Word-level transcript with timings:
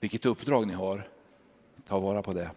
Vilket 0.00 0.26
uppdrag 0.26 0.66
ni 0.66 0.74
har. 0.74 1.04
Ta 1.88 1.98
vara 1.98 2.22
på 2.22 2.32
det. 2.32 2.50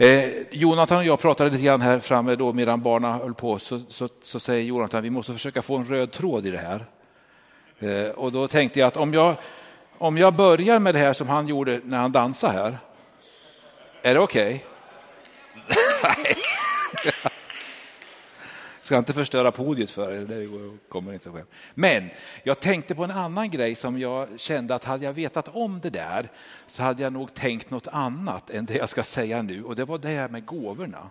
Eh, 0.00 0.32
Jonathan 0.50 0.98
och 0.98 1.04
jag 1.04 1.20
pratade 1.20 1.50
lite 1.50 1.64
grann 1.64 1.80
här 1.80 1.98
framme 1.98 2.36
då 2.36 2.52
medan 2.52 2.82
barnen 2.82 3.12
höll 3.12 3.34
på 3.34 3.58
så, 3.58 3.80
så, 3.88 4.08
så 4.22 4.40
säger 4.40 4.64
Jonathan 4.64 5.02
vi 5.02 5.10
måste 5.10 5.32
försöka 5.32 5.62
få 5.62 5.76
en 5.76 5.84
röd 5.84 6.12
tråd 6.12 6.46
i 6.46 6.50
det 6.50 6.58
här. 6.58 6.86
Eh, 7.78 8.10
och 8.10 8.32
då 8.32 8.48
tänkte 8.48 8.80
jag 8.80 8.86
att 8.86 8.96
om 8.96 9.14
jag, 9.14 9.34
om 9.98 10.18
jag 10.18 10.34
börjar 10.34 10.78
med 10.78 10.94
det 10.94 10.98
här 10.98 11.12
som 11.12 11.28
han 11.28 11.48
gjorde 11.48 11.80
när 11.84 11.98
han 11.98 12.12
dansade 12.12 12.52
här. 12.52 12.78
Är 14.02 14.14
det 14.14 14.20
okej? 14.20 14.64
Okay? 15.98 16.34
Ska 18.88 18.98
inte 18.98 19.12
förstöra 19.12 19.52
podiet 19.52 19.90
för 19.90 20.12
er, 20.12 20.24
det 20.24 20.78
kommer 20.88 21.12
inte 21.12 21.30
ske. 21.30 21.42
Men 21.74 22.10
jag 22.42 22.60
tänkte 22.60 22.94
på 22.94 23.04
en 23.04 23.10
annan 23.10 23.50
grej 23.50 23.74
som 23.74 23.98
jag 23.98 24.40
kände 24.40 24.74
att 24.74 24.84
hade 24.84 25.04
jag 25.04 25.12
vetat 25.12 25.48
om 25.48 25.80
det 25.80 25.90
där 25.90 26.28
så 26.66 26.82
hade 26.82 27.02
jag 27.02 27.12
nog 27.12 27.34
tänkt 27.34 27.70
något 27.70 27.88
annat 27.88 28.50
än 28.50 28.66
det 28.66 28.74
jag 28.74 28.88
ska 28.88 29.02
säga 29.02 29.42
nu 29.42 29.64
och 29.64 29.76
det 29.76 29.84
var 29.84 29.98
det 29.98 30.08
här 30.08 30.28
med 30.28 30.46
gåvorna. 30.46 31.10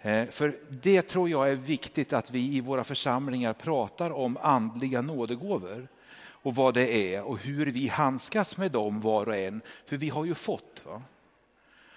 Eh, 0.00 0.28
för 0.28 0.56
det 0.68 1.02
tror 1.02 1.28
jag 1.28 1.50
är 1.50 1.54
viktigt 1.54 2.12
att 2.12 2.30
vi 2.30 2.56
i 2.56 2.60
våra 2.60 2.84
församlingar 2.84 3.52
pratar 3.52 4.10
om 4.10 4.38
andliga 4.42 5.02
nådegåvor 5.02 5.88
och 6.20 6.54
vad 6.54 6.74
det 6.74 7.14
är 7.14 7.22
och 7.22 7.38
hur 7.38 7.66
vi 7.66 7.88
handskas 7.88 8.56
med 8.56 8.70
dem 8.70 9.00
var 9.00 9.28
och 9.28 9.36
en. 9.36 9.60
För 9.86 9.96
vi 9.96 10.08
har 10.08 10.24
ju 10.24 10.34
fått. 10.34 10.82
Va? 10.86 11.02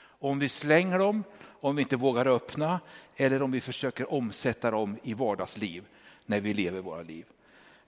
Om 0.03 0.39
vi 0.39 0.49
slänger 0.49 0.99
dem 0.99 1.23
om 1.61 1.75
vi 1.75 1.81
inte 1.81 1.95
vågar 1.95 2.27
öppna 2.27 2.79
eller 3.15 3.41
om 3.41 3.51
vi 3.51 3.61
försöker 3.61 4.13
omsätta 4.13 4.71
dem 4.71 4.97
i 5.03 5.13
vardagsliv 5.13 5.83
när 6.25 6.39
vi 6.39 6.53
lever 6.53 6.81
våra 6.81 7.01
liv. 7.01 7.25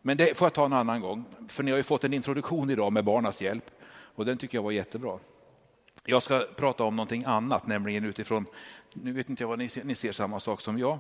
Men 0.02 0.18
det 0.18 0.38
får 0.38 0.45
jag 0.45 0.54
ta 0.54 0.66
en 0.66 0.73
annan 0.73 1.02
gång, 1.02 1.26
för 1.48 1.64
ni 1.64 1.72
har 1.72 1.78
ju 1.78 1.84
fått 1.84 2.04
en 2.04 2.14
introduktion 2.14 2.70
idag 2.70 2.94
med 2.94 3.04
barnas 3.04 3.41
hjälp 3.41 3.72
och 4.16 4.26
den 4.26 4.38
tycker 4.38 4.58
jag 4.58 4.64
var 4.64 4.72
jättebra. 4.72 5.20
Jag 6.05 6.23
ska 6.23 6.45
prata 6.55 6.84
om 6.84 6.95
någonting 6.95 7.23
annat, 7.26 7.67
nämligen 7.67 8.06
utifrån, 8.06 8.45
nu 8.94 9.11
vet 9.11 9.30
inte 9.30 9.44
jag 9.44 9.48
vad 9.48 9.59
ni 9.59 9.70
ser, 9.70 9.83
ni 9.83 9.95
ser 9.95 10.11
samma 10.11 10.39
sak 10.39 10.61
som 10.61 10.80
jag. 10.80 11.00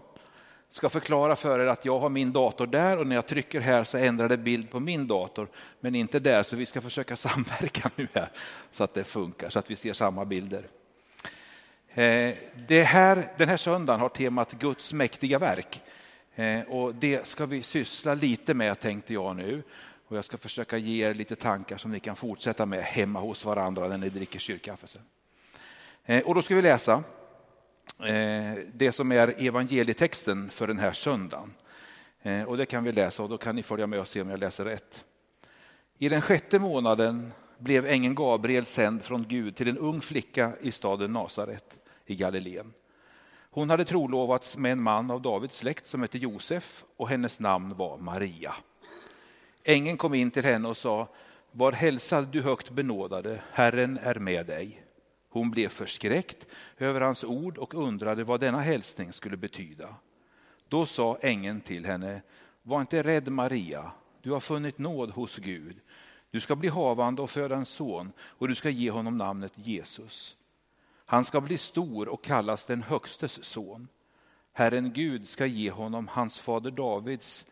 ska 0.69 0.89
förklara 0.89 1.35
för 1.35 1.59
er 1.59 1.67
att 1.67 1.85
jag 1.85 1.99
har 1.99 2.09
min 2.09 2.33
dator 2.33 2.67
där 2.67 2.97
och 2.97 3.07
när 3.07 3.15
jag 3.15 3.27
trycker 3.27 3.59
här 3.59 3.83
så 3.83 3.97
ändrar 3.97 4.29
det 4.29 4.37
bild 4.37 4.71
på 4.71 4.79
min 4.79 5.07
dator, 5.07 5.47
men 5.79 5.95
inte 5.95 6.19
där, 6.19 6.43
så 6.43 6.55
vi 6.55 6.65
ska 6.65 6.81
försöka 6.81 7.15
samverka 7.17 7.89
nu 7.95 8.07
här 8.13 8.31
så 8.71 8.83
att 8.83 8.93
det 8.93 9.03
funkar, 9.03 9.49
så 9.49 9.59
att 9.59 9.71
vi 9.71 9.75
ser 9.75 9.93
samma 9.93 10.25
bilder. 10.25 10.67
Eh, 11.95 12.35
det 12.67 12.83
här, 12.83 13.27
den 13.37 13.49
här 13.49 13.57
söndagen 13.57 13.99
har 13.99 14.09
temat 14.09 14.51
Guds 14.51 14.93
mäktiga 14.93 15.39
verk. 15.39 15.81
Eh, 16.35 16.61
och 16.61 16.95
det 16.95 17.27
ska 17.27 17.45
vi 17.45 17.61
syssla 17.61 18.13
lite 18.13 18.53
med 18.53 18.79
tänkte 18.79 19.13
jag 19.13 19.35
nu. 19.35 19.63
Och 20.07 20.17
jag 20.17 20.25
ska 20.25 20.37
försöka 20.37 20.77
ge 20.77 21.05
er 21.05 21.13
lite 21.13 21.35
tankar 21.35 21.77
som 21.77 21.91
ni 21.91 21.99
kan 21.99 22.15
fortsätta 22.15 22.65
med 22.65 22.83
hemma 22.83 23.19
hos 23.19 23.45
varandra 23.45 23.87
när 23.87 23.97
ni 23.97 24.09
dricker 24.09 24.39
kyrkkaffe 24.39 24.87
sen. 24.87 25.01
Eh, 26.05 26.23
och 26.23 26.35
då 26.35 26.41
ska 26.41 26.55
vi 26.55 26.61
läsa 26.61 27.03
det 28.73 28.91
som 28.91 29.11
är 29.11 29.47
evangelietexten 29.47 30.49
för 30.49 30.67
den 30.67 30.79
här 30.79 30.91
söndagen. 30.91 31.53
Och 32.47 32.57
det 32.57 32.65
kan 32.65 32.83
vi 32.83 32.91
läsa 32.91 33.23
och 33.23 33.29
då 33.29 33.37
kan 33.37 33.55
ni 33.55 33.63
följa 33.63 33.87
med 33.87 33.99
och 33.99 34.07
se 34.07 34.21
om 34.21 34.29
jag 34.29 34.39
läser 34.39 34.65
rätt. 34.65 35.03
I 35.97 36.09
den 36.09 36.21
sjätte 36.21 36.59
månaden 36.59 37.31
blev 37.57 37.85
ängeln 37.85 38.15
Gabriel 38.15 38.65
sänd 38.65 39.03
från 39.03 39.25
Gud 39.27 39.55
till 39.55 39.67
en 39.67 39.77
ung 39.77 40.01
flicka 40.01 40.51
i 40.61 40.71
staden 40.71 41.13
Nasaret 41.13 41.82
i 42.05 42.15
Galileen. 42.15 42.73
Hon 43.49 43.69
hade 43.69 43.85
trolovats 43.85 44.57
med 44.57 44.71
en 44.71 44.81
man 44.81 45.11
av 45.11 45.21
Davids 45.21 45.57
släkt 45.57 45.87
som 45.87 46.01
hette 46.01 46.17
Josef 46.17 46.83
och 46.97 47.09
hennes 47.09 47.39
namn 47.39 47.75
var 47.75 47.97
Maria. 47.97 48.53
Ängeln 49.63 49.97
kom 49.97 50.13
in 50.13 50.31
till 50.31 50.43
henne 50.43 50.67
och 50.67 50.77
sa, 50.77 51.07
var 51.51 51.71
hälsad 51.71 52.27
du 52.27 52.41
högt 52.41 52.69
benådade, 52.69 53.41
Herren 53.51 53.97
är 53.97 54.15
med 54.15 54.45
dig. 54.45 54.83
Hon 55.29 55.51
blev 55.51 55.69
förskräckt 55.69 56.47
över 56.77 57.01
hans 57.01 57.23
ord 57.23 57.57
och 57.57 57.73
undrade 57.73 58.23
vad 58.23 58.39
denna 58.39 58.61
hälsning 58.61 59.13
skulle 59.13 59.37
betyda. 59.37 59.95
Då 60.67 60.85
sa 60.85 61.17
ängeln 61.21 61.61
till 61.61 61.85
henne, 61.85 62.21
var 62.61 62.81
inte 62.81 63.03
rädd 63.03 63.27
Maria, 63.27 63.91
du 64.21 64.31
har 64.31 64.39
funnit 64.39 64.77
nåd 64.77 65.11
hos 65.11 65.37
Gud. 65.37 65.79
Du 66.31 66.39
ska 66.39 66.55
bli 66.55 66.69
havande 66.69 67.21
och 67.21 67.29
föda 67.29 67.55
en 67.55 67.65
son 67.65 68.11
och 68.19 68.47
du 68.47 68.55
ska 68.55 68.69
ge 68.69 68.91
honom 68.91 69.17
namnet 69.17 69.53
Jesus. 69.55 70.35
Han 71.13 71.25
ska 71.25 71.41
bli 71.41 71.57
stor 71.57 72.07
och 72.07 72.23
kallas 72.23 72.65
den 72.65 72.83
högstes 72.83 73.43
son. 73.43 73.87
Herren 74.53 74.93
Gud 74.93 75.29
ska 75.29 75.45
ge 75.45 75.71
honom 75.71 76.07
hans 76.07 76.39
fader 76.39 76.71
Davids 76.71 77.45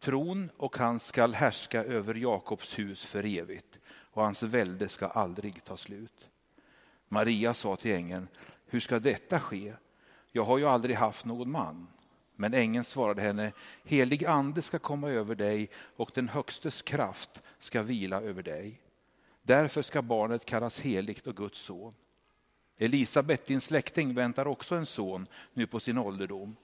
tron 0.00 0.50
och 0.56 0.76
han 0.76 0.98
skall 0.98 1.34
härska 1.34 1.84
över 1.84 2.14
Jakobs 2.14 2.78
hus 2.78 3.04
för 3.04 3.38
evigt 3.38 3.78
och 3.88 4.22
hans 4.22 4.42
välde 4.42 4.88
ska 4.88 5.06
aldrig 5.06 5.64
ta 5.64 5.76
slut. 5.76 6.30
Maria 7.08 7.54
sa 7.54 7.76
till 7.76 7.92
ängeln, 7.92 8.28
hur 8.66 8.80
ska 8.80 8.98
detta 8.98 9.40
ske? 9.40 9.74
Jag 10.32 10.42
har 10.42 10.58
ju 10.58 10.68
aldrig 10.68 10.96
haft 10.96 11.24
någon 11.24 11.50
man. 11.50 11.86
Men 12.36 12.54
ängeln 12.54 12.84
svarade 12.84 13.22
henne, 13.22 13.52
helig 13.84 14.24
ande 14.24 14.62
ska 14.62 14.78
komma 14.78 15.10
över 15.10 15.34
dig 15.34 15.70
och 15.96 16.10
den 16.14 16.28
högstes 16.28 16.82
kraft 16.82 17.42
ska 17.58 17.82
vila 17.82 18.20
över 18.20 18.42
dig. 18.42 18.80
Därför 19.42 19.82
ska 19.82 20.02
barnet 20.02 20.44
kallas 20.44 20.80
heligt 20.80 21.26
och 21.26 21.36
Guds 21.36 21.58
son. 21.60 21.94
Elisabet, 22.78 23.46
din 23.46 23.60
släkting, 23.60 24.14
väntar 24.14 24.46
också 24.46 24.74
en 24.74 24.86
son 24.86 25.26
nu 25.52 25.66
på 25.66 25.80
sin 25.80 25.98
ålderdom. 25.98 26.56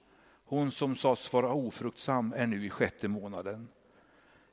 Hon 0.45 0.71
som 0.71 0.95
sades 0.95 1.33
vara 1.33 1.53
ofruktsam 1.53 2.33
är 2.37 2.47
nu 2.47 2.65
i 2.65 2.69
sjätte 2.69 3.07
månaden. 3.07 3.67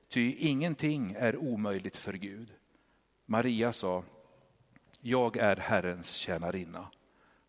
Ty 0.08 0.34
ingenting 0.38 1.12
är 1.18 1.36
omöjligt 1.36 1.96
för 1.96 2.12
Gud. 2.12 2.52
Maria 3.26 3.72
sa, 3.72 4.04
jag 5.00 5.36
är 5.36 5.56
Herrens 5.56 6.10
tjänarinna. 6.12 6.88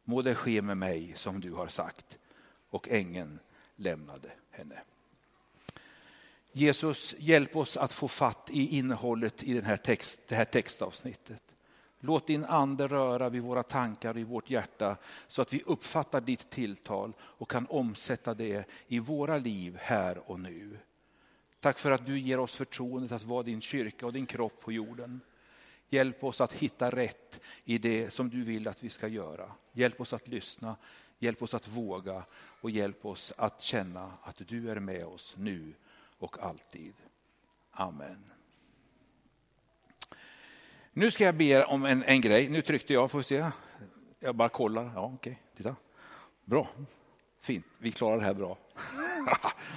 Må 0.04 0.22
det 0.22 0.36
ske 0.36 0.62
med 0.62 0.78
mig 0.78 1.14
som 1.16 1.40
du 1.40 1.52
har 1.52 1.68
sagt. 1.68 2.18
Och 2.70 2.90
ängeln 2.90 3.40
lämnade 3.76 4.32
henne. 4.50 4.82
Jesus, 6.52 7.16
hjälp 7.18 7.56
oss 7.56 7.78
att 7.78 7.94
få 7.94 8.08
fatt 8.08 8.50
i 8.52 8.78
innehållet 8.78 9.44
i 9.44 9.54
den 9.54 9.66
här 9.66 9.78
text, 9.78 10.20
det 10.28 10.36
här 10.36 10.46
textavsnittet. 10.46 11.51
Låt 12.04 12.28
din 12.28 12.46
ande 12.46 12.88
röra 12.88 13.30
vid 13.30 13.42
våra 13.42 13.64
tankar 13.64 14.14
och 14.14 14.20
i 14.20 14.24
vårt 14.24 14.50
hjärta 14.50 14.98
så 15.28 15.42
att 15.42 15.54
vi 15.54 15.64
uppfattar 15.66 16.22
ditt 16.22 16.50
tilltal 16.50 17.14
och 17.20 17.50
kan 17.50 17.68
omsätta 17.70 18.34
det 18.34 18.70
i 18.88 19.00
våra 19.00 19.38
liv 19.38 19.78
här 19.82 20.32
och 20.32 20.40
nu. 20.40 20.80
Tack 21.60 21.80
för 21.80 21.92
att 21.92 22.06
du 22.06 22.20
ger 22.20 22.40
oss 22.40 22.56
förtroendet 22.56 23.12
att 23.12 23.24
vara 23.24 23.44
din 23.44 23.62
kyrka 23.62 24.06
och 24.06 24.14
din 24.14 24.26
kropp 24.26 24.60
på 24.60 24.72
jorden. 24.72 25.22
Hjälp 25.90 26.24
oss 26.24 26.42
att 26.42 26.54
hitta 26.54 26.90
rätt 26.90 27.42
i 27.66 27.78
det 27.78 28.14
som 28.14 28.30
du 28.30 28.44
vill 28.44 28.68
att 28.68 28.84
vi 28.84 28.90
ska 28.90 29.08
göra. 29.08 29.52
Hjälp 29.74 30.02
oss 30.02 30.14
att 30.14 30.28
lyssna, 30.28 30.76
hjälp 31.20 31.44
oss 31.44 31.54
att 31.54 31.68
våga 31.68 32.24
och 32.34 32.70
hjälp 32.70 33.06
oss 33.06 33.34
att 33.38 33.62
känna 33.62 34.14
att 34.22 34.42
du 34.48 34.72
är 34.72 34.80
med 34.80 35.06
oss 35.06 35.34
nu 35.38 35.74
och 36.18 36.44
alltid. 36.44 36.94
Amen. 37.72 38.32
Nu 40.94 41.12
ska 41.12 41.24
jag 41.24 41.36
be 41.36 41.44
er 41.44 41.66
om 41.66 41.86
en, 41.86 42.04
en 42.04 42.22
grej. 42.22 42.50
Nu 42.50 42.62
tryckte 42.62 42.94
jag, 42.94 43.12
får 43.12 43.18
vi 43.18 43.24
se. 43.24 43.46
Jag 44.20 44.36
bara 44.36 44.50
kollar. 44.50 44.92
Ja, 44.96 45.12
okej, 45.16 45.42
titta. 45.58 45.76
Bra, 46.46 46.68
fint. 47.42 47.66
Vi 47.78 47.92
klarar 47.92 48.18
det 48.18 48.24
här 48.24 48.34
bra. 48.34 48.58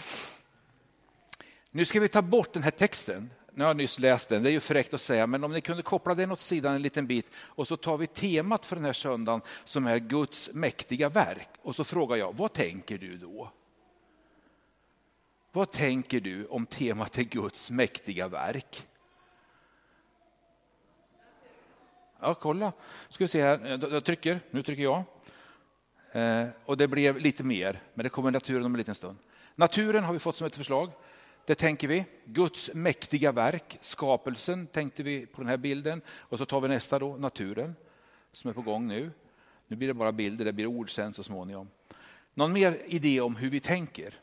nu 1.71 1.85
ska 1.85 2.01
vi 2.01 2.09
ta 2.09 2.23
bort 2.23 2.53
den 2.53 2.63
här 2.63 2.71
texten. 2.71 3.31
Nu 3.57 3.65
har 3.65 3.69
jag 3.69 3.77
nyss 3.77 3.99
läst 3.99 4.29
den, 4.29 4.43
det 4.43 4.51
är 4.51 4.53
ju 4.53 4.61
fräckt 4.61 4.95
att 4.95 5.01
säga, 5.01 5.27
men 5.27 5.45
om 5.45 5.53
ni 5.53 5.61
kunde 5.61 5.83
koppla 5.83 6.15
den 6.15 6.33
åt 6.33 6.41
sidan 6.41 6.75
en 6.75 6.83
liten 6.83 7.07
bit 7.07 7.31
och 7.37 7.69
så 7.69 7.77
tar 7.77 7.97
vi 7.97 8.07
temat 8.07 8.67
för 8.67 8.77
den 8.77 8.85
här 8.85 8.93
söndagen 8.93 9.41
som 9.65 9.87
är 9.87 9.99
Guds 9.99 10.51
mäktiga 10.53 11.09
verk. 11.09 11.49
Och 11.63 11.77
så 11.77 11.85
frågar 11.85 12.17
jag, 12.17 12.37
vad 12.37 12.53
tänker 12.53 12.99
du 12.99 13.17
då? 13.17 13.51
Vad 15.53 15.71
tänker 15.71 16.21
du 16.21 16.47
om 16.47 16.67
temat 16.67 17.19
är 17.19 17.23
Guds 17.23 17.71
mäktiga 17.71 18.29
verk? 18.29 18.87
Ja, 22.25 22.35
kolla. 22.35 22.73
Ska 23.09 23.25
vi 23.25 23.29
se 23.29 23.43
här. 23.43 23.79
Jag 23.93 24.05
trycker. 24.05 24.41
Nu 24.51 24.63
trycker 24.63 24.83
jag. 24.83 25.03
Eh, 26.13 26.49
och 26.65 26.77
det 26.77 26.89
blev 26.89 27.19
lite 27.19 27.45
mer, 27.45 27.83
men 27.95 28.05
det 28.05 28.11
kommer 28.11 28.31
naturen 28.31 28.65
om 28.65 28.75
en 28.75 28.79
liten 28.79 28.95
stund. 28.95 29.19
Naturen 29.55 30.05
har 30.05 30.13
vi 30.13 30.19
fått 30.19 30.37
som 30.37 30.47
ett 30.47 30.57
förslag. 30.57 30.91
Det 31.47 31.55
tänker 31.55 31.89
vi. 31.89 32.05
Guds 32.25 32.71
mäktiga 32.75 33.33
verk, 33.33 33.79
skapelsen 33.81 34.67
tänkte 34.67 35.03
vi 35.03 35.27
på 35.27 35.41
den 35.41 35.49
här 35.49 35.57
bilden. 35.57 36.03
Och 36.09 36.39
så 36.39 36.45
tar 36.45 36.61
vi 36.61 36.69
nästa 36.69 36.99
då, 36.99 37.17
naturen, 37.17 37.77
som 38.33 38.51
är 38.51 38.55
på 38.55 38.63
gång 38.63 38.87
nu. 38.87 39.11
Nu 39.67 39.77
blir 39.77 39.89
det 39.89 39.95
bara 39.95 40.13
bilder, 40.13 40.45
det 40.45 40.53
blir 40.53 40.67
ord 40.67 40.91
sen 40.91 41.15
så 41.15 41.23
småningom. 41.23 41.69
Någon 42.35 42.53
mer 42.53 42.79
idé 42.87 43.21
om 43.21 43.37
hur 43.37 43.51
vi 43.51 43.61
tänker? 43.61 44.15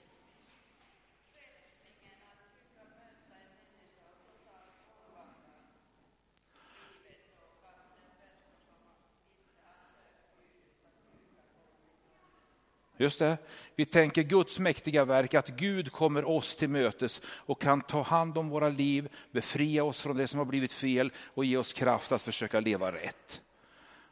Just 13.01 13.19
det, 13.19 13.37
vi 13.75 13.85
tänker 13.85 14.23
Guds 14.23 14.59
mäktiga 14.59 15.05
verk, 15.05 15.33
att 15.33 15.47
Gud 15.47 15.91
kommer 15.91 16.25
oss 16.25 16.55
till 16.55 16.69
mötes 16.69 17.21
och 17.25 17.61
kan 17.61 17.81
ta 17.81 18.01
hand 18.01 18.37
om 18.37 18.49
våra 18.49 18.69
liv, 18.69 19.09
befria 19.31 19.83
oss 19.83 20.01
från 20.01 20.17
det 20.17 20.27
som 20.27 20.37
har 20.37 20.45
blivit 20.45 20.73
fel 20.73 21.11
och 21.25 21.45
ge 21.45 21.57
oss 21.57 21.73
kraft 21.73 22.11
att 22.11 22.21
försöka 22.21 22.59
leva 22.59 22.91
rätt. 22.91 23.41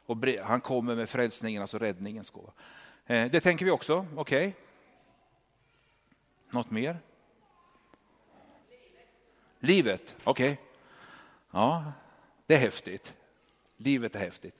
Och 0.06 0.16
han 0.42 0.60
kommer 0.60 0.96
med 0.96 1.08
frälsningen, 1.08 1.62
alltså 1.62 1.78
räddningens 1.78 2.30
gåva. 2.30 2.52
Eh, 3.06 3.30
det 3.30 3.40
tänker 3.40 3.64
vi 3.64 3.70
också, 3.70 4.06
okej. 4.16 4.48
Okay. 4.48 4.60
Något 6.50 6.70
mer? 6.70 6.98
Livet, 9.60 10.16
okej. 10.24 10.52
Okay. 10.52 10.64
Ja, 11.50 11.92
det 12.46 12.54
är 12.54 12.58
häftigt. 12.58 13.14
Livet 13.76 14.14
är 14.14 14.20
häftigt. 14.20 14.54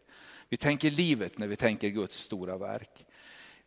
Vi 0.49 0.57
tänker 0.57 0.91
livet 0.91 1.39
när 1.39 1.47
vi 1.47 1.57
tänker 1.57 1.89
Guds 1.89 2.19
stora 2.19 2.57
verk. 2.59 3.07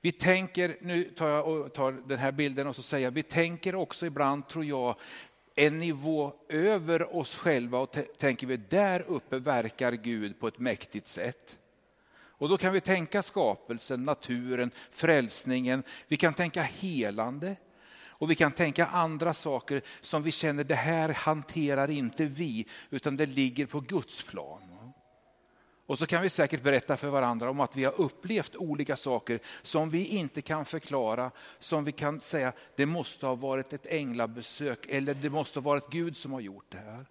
Vi 0.06 0.12
tänker, 0.12 0.78
nu 0.82 1.04
tar 1.04 1.30
jag 1.30 1.48
och 1.48 1.74
tar 1.74 1.92
den 1.92 2.20
här 2.20 2.32
bilden 2.32 2.68
och 2.68 2.76
så 2.76 2.82
säger 2.82 3.08
jag, 3.08 3.12
vi 3.12 3.24
tänker 3.24 3.76
också 3.76 4.06
ibland, 4.06 4.48
tror 4.48 4.66
jag, 4.66 4.96
en 5.56 5.80
nivå 5.80 6.34
över 6.50 7.16
oss 7.16 7.38
själva 7.38 7.80
och 7.80 7.98
tänker 8.18 8.48
vi 8.48 8.58
där 8.58 9.02
uppe 9.02 9.40
verkar 9.40 9.92
Gud 9.92 10.40
på 10.40 10.48
ett 10.48 10.60
mäktigt 10.60 11.08
sätt. 11.08 11.58
Och 12.16 12.50
då 12.50 12.58
kan 12.58 12.74
vi 12.74 12.82
tänka 12.82 13.24
skapelsen, 13.24 14.06
naturen, 14.06 14.72
frälsningen, 14.92 15.84
vi 16.08 16.18
kan 16.18 16.34
tänka 16.34 16.62
helande. 16.62 17.56
Och 18.06 18.32
vi 18.32 18.36
kan 18.36 18.52
tänka 18.52 18.86
andra 18.86 19.34
saker 19.34 19.82
som 20.02 20.24
vi 20.24 20.32
känner, 20.32 20.64
det 20.64 20.76
här 20.76 21.10
hanterar 21.10 21.90
inte 21.90 22.26
vi, 22.26 22.66
utan 22.90 23.18
det 23.18 23.26
ligger 23.26 23.66
på 23.66 23.80
Guds 23.80 24.22
plan. 24.22 24.73
Och 25.86 26.00
så 26.00 26.06
kan 26.06 26.22
vi 26.22 26.30
säkert 26.30 26.64
berätta 26.64 26.98
för 26.98 27.10
varandra 27.10 27.50
om 27.50 27.60
att 27.60 27.76
vi 27.76 27.84
har 27.84 28.02
upplevt 28.02 28.56
olika 28.56 28.96
saker 28.96 29.40
som 29.62 29.90
vi 29.90 30.06
inte 30.06 30.42
kan 30.42 30.66
förklara, 30.66 31.32
som 31.60 31.84
vi 31.84 31.92
kan 31.92 32.22
säga, 32.22 32.54
det 32.76 32.86
måste 32.86 33.26
ha 33.26 33.36
varit 33.36 33.74
ett 33.74 33.86
änglabesök 33.86 34.86
eller 34.90 35.14
det 35.14 35.30
måste 35.30 35.60
ha 35.60 35.64
varit 35.64 35.90
Gud 35.90 36.18
som 36.18 36.32
har 36.32 36.40
gjort 36.40 36.66
det 36.70 36.78
här. 36.78 37.06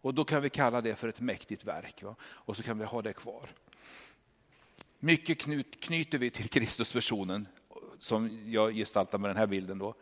Och 0.00 0.14
då 0.14 0.24
kan 0.24 0.42
vi 0.42 0.50
kalla 0.50 0.80
det 0.80 0.94
för 0.94 1.08
ett 1.08 1.20
mäktigt 1.20 1.64
verk 1.64 2.02
va? 2.02 2.16
och 2.22 2.56
så 2.56 2.62
kan 2.62 2.78
vi 2.78 2.84
ha 2.84 3.02
det 3.02 3.12
kvar. 3.12 3.50
Mycket 4.98 5.38
knyter 5.80 6.18
vi 6.18 6.30
till 6.30 6.48
Kristusversionen 6.48 7.48
som 7.98 8.50
jag 8.52 8.74
gestaltar 8.74 9.18
med 9.18 9.30
den 9.30 9.36
här 9.36 9.46
bilden. 9.46 9.78
Då. 9.78 9.94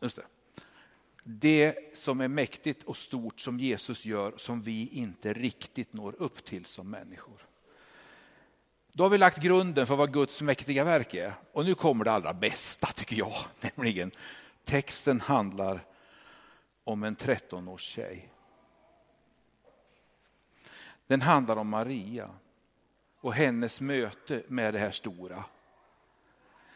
Just 0.00 0.16
det 0.16 0.24
det 1.22 1.96
som 1.96 2.20
är 2.20 2.28
mäktigt 2.28 2.82
och 2.82 2.96
stort 2.96 3.40
som 3.40 3.60
Jesus 3.60 4.04
gör 4.04 4.34
som 4.36 4.62
vi 4.62 4.88
inte 4.88 5.32
riktigt 5.32 5.92
når 5.92 6.14
upp 6.18 6.44
till 6.44 6.64
som 6.64 6.90
människor. 6.90 7.46
Då 8.92 9.04
har 9.04 9.10
vi 9.10 9.18
lagt 9.18 9.42
grunden 9.42 9.86
för 9.86 9.96
vad 9.96 10.12
Guds 10.12 10.42
mäktiga 10.42 10.84
verk 10.84 11.14
är. 11.14 11.34
Och 11.52 11.64
nu 11.64 11.74
kommer 11.74 12.04
det 12.04 12.12
allra 12.12 12.34
bästa 12.34 12.86
tycker 12.86 13.16
jag. 13.16 13.34
Nämligen 13.60 14.10
texten 14.64 15.20
handlar 15.20 15.84
om 16.84 17.02
en 17.02 17.16
13-års 17.16 17.82
tjej. 17.82 18.28
Den 21.06 21.22
handlar 21.22 21.56
om 21.56 21.68
Maria 21.68 22.30
och 23.20 23.34
hennes 23.34 23.80
möte 23.80 24.42
med 24.48 24.74
det 24.74 24.80
här 24.80 24.90
stora. 24.90 25.44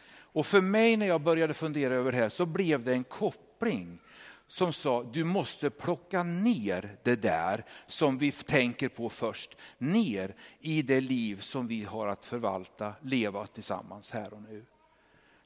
Och 0.09 0.45
för 0.45 0.61
mig 0.61 0.97
när 0.97 1.07
jag 1.07 1.21
började 1.21 1.53
fundera 1.53 1.93
över 1.93 2.11
det 2.11 2.17
här 2.17 2.29
så 2.29 2.45
blev 2.45 2.83
det 2.83 2.93
en 2.93 3.03
koppling 3.03 3.99
som 4.47 4.73
sa 4.73 5.03
du 5.03 5.23
måste 5.23 5.69
plocka 5.69 6.23
ner 6.23 6.97
det 7.03 7.15
där 7.15 7.65
som 7.87 8.17
vi 8.17 8.31
tänker 8.31 8.89
på 8.89 9.09
först, 9.09 9.57
ner 9.77 10.35
i 10.59 10.81
det 10.81 11.01
liv 11.01 11.39
som 11.39 11.67
vi 11.67 11.83
har 11.83 12.07
att 12.07 12.25
förvalta, 12.25 12.93
leva 13.01 13.47
tillsammans 13.47 14.11
här 14.11 14.33
och 14.33 14.41
nu. 14.41 14.65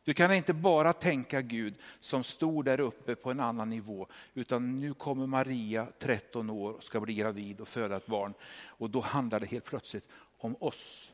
Du 0.04 0.14
kan 0.14 0.34
inte 0.34 0.54
bara 0.54 0.94
tänka 0.94 1.42
Gud 1.42 1.74
som 2.00 2.24
stod 2.24 2.66
där 2.66 2.80
uppe 2.80 3.16
på 3.16 3.32
en 3.32 3.40
annan 3.40 3.70
nivå, 3.70 4.08
utan 4.34 4.80
nu 4.80 4.94
kommer 4.94 5.28
Maria, 5.28 5.88
13 6.00 6.50
år, 6.50 6.72
och 6.72 6.84
ska 6.84 7.00
bli 7.00 7.14
gravid 7.14 7.62
och 7.62 7.68
föda 7.68 7.96
ett 7.98 8.06
barn. 8.06 8.34
Och 8.66 8.90
då 8.90 9.00
handlar 9.00 9.40
det 9.40 9.46
helt 9.46 9.66
plötsligt 9.66 10.08
om 10.38 10.56
oss. 10.60 11.12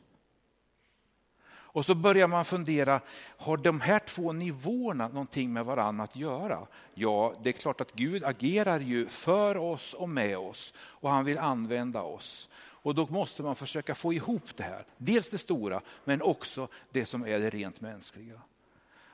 Och 1.77 1.85
så 1.85 1.95
börjar 1.95 2.27
man 2.27 2.45
fundera, 2.45 3.01
har 3.37 3.57
de 3.57 3.81
här 3.81 3.99
två 3.99 4.31
nivåerna 4.31 5.07
någonting 5.07 5.53
med 5.53 5.65
varandra 5.65 6.03
att 6.03 6.15
göra? 6.15 6.67
Ja, 6.93 7.33
det 7.43 7.49
är 7.49 7.53
klart 7.53 7.81
att 7.81 7.93
Gud 7.93 8.23
agerar 8.23 8.79
ju 8.79 9.07
för 9.07 9.57
oss 9.57 9.93
och 9.93 10.09
med 10.09 10.37
oss 10.37 10.73
och 10.77 11.09
han 11.09 11.25
vill 11.25 11.37
använda 11.37 12.01
oss. 12.01 12.49
Och 12.59 12.95
då 12.95 13.07
måste 13.09 13.43
man 13.43 13.55
försöka 13.55 13.95
få 13.95 14.13
ihop 14.13 14.55
det 14.55 14.63
här. 14.63 14.83
Dels 14.97 15.29
det 15.29 15.37
stora, 15.37 15.81
men 16.03 16.21
också 16.21 16.67
det 16.91 17.05
som 17.05 17.25
är 17.25 17.39
det 17.39 17.49
rent 17.49 17.81
mänskliga. 17.81 18.41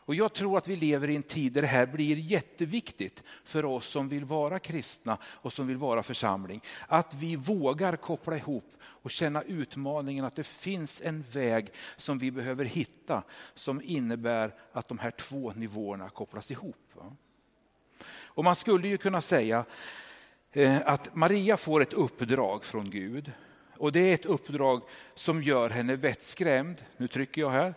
Och 0.05 0.15
jag 0.15 0.33
tror 0.33 0.57
att 0.57 0.67
vi 0.67 0.75
lever 0.75 1.09
i 1.09 1.15
en 1.15 1.23
tid 1.23 1.53
där 1.53 1.61
det 1.61 1.67
här 1.67 1.85
blir 1.85 2.17
jätteviktigt 2.17 3.23
för 3.43 3.65
oss 3.65 3.87
som 3.87 4.09
vill 4.09 4.25
vara 4.25 4.59
kristna 4.59 5.17
och 5.23 5.53
som 5.53 5.67
vill 5.67 5.77
vara 5.77 6.03
församling. 6.03 6.61
Att 6.87 7.13
vi 7.13 7.35
vågar 7.35 7.95
koppla 7.95 8.37
ihop 8.37 8.73
och 8.83 9.11
känna 9.11 9.41
utmaningen 9.41 10.25
att 10.25 10.35
det 10.35 10.47
finns 10.47 11.01
en 11.01 11.21
väg 11.31 11.71
som 11.95 12.17
vi 12.17 12.31
behöver 12.31 12.65
hitta 12.65 13.23
som 13.53 13.81
innebär 13.83 14.55
att 14.71 14.87
de 14.87 14.99
här 14.99 15.11
två 15.11 15.53
nivåerna 15.55 16.09
kopplas 16.09 16.51
ihop. 16.51 16.75
Och 18.35 18.43
man 18.43 18.55
skulle 18.55 18.87
ju 18.87 18.97
kunna 18.97 19.21
säga 19.21 19.65
eh, 20.51 20.81
att 20.85 21.15
Maria 21.15 21.57
får 21.57 21.81
ett 21.81 21.93
uppdrag 21.93 22.65
från 22.65 22.89
Gud. 22.89 23.31
Och 23.77 23.91
det 23.91 23.99
är 23.99 24.13
ett 24.13 24.25
uppdrag 24.25 24.81
som 25.15 25.41
gör 25.41 25.69
henne 25.69 25.95
vettskrämd. 25.95 26.85
Nu 26.97 27.07
trycker 27.07 27.41
jag 27.41 27.49
här. 27.49 27.73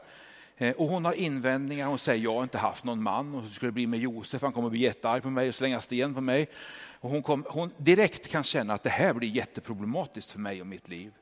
Eh, 0.57 0.77
och 0.77 0.89
hon 0.89 1.05
har 1.05 1.13
invändningar, 1.13 1.87
hon 1.87 1.99
säger 1.99 2.25
jag 2.25 2.35
har 2.35 2.43
inte 2.43 2.59
haft 2.59 2.85
någon 2.85 3.03
man 3.03 3.35
och 3.35 3.43
hur 3.43 3.49
skulle 3.49 3.69
det 3.69 3.75
bli 3.75 3.87
med 3.87 4.01
Josef, 4.01 4.43
han 4.43 4.53
kommer 4.53 4.71
bli 4.71 4.81
jättearg 4.81 5.23
på 5.23 5.31
mig 5.31 5.49
och 5.49 5.55
slänga 5.55 5.81
sten 5.81 6.15
på 6.15 6.21
mig. 6.21 6.51
Och 7.01 7.11
hon, 7.11 7.23
kom, 7.23 7.45
hon 7.49 7.73
direkt 7.77 8.29
kan 8.29 8.45
känna 8.45 8.75
att 8.75 8.83
det 8.83 8.91
här 8.91 9.15
blir 9.15 9.29
jätteproblematiskt 9.29 10.33
för 10.33 10.39
mig 10.39 10.61
och 10.61 10.67
mitt 10.67 10.89
liv. 10.89 11.13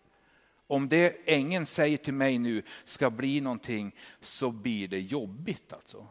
Om 0.67 0.89
det 0.89 1.17
ängeln 1.25 1.67
säger 1.67 1.97
till 1.97 2.15
mig 2.15 2.39
nu 2.39 2.63
ska 2.85 3.11
bli 3.11 3.41
någonting 3.41 3.95
så 4.21 4.51
blir 4.51 4.89
det 4.89 5.01
jobbigt 5.01 5.73
alltså. 5.73 6.07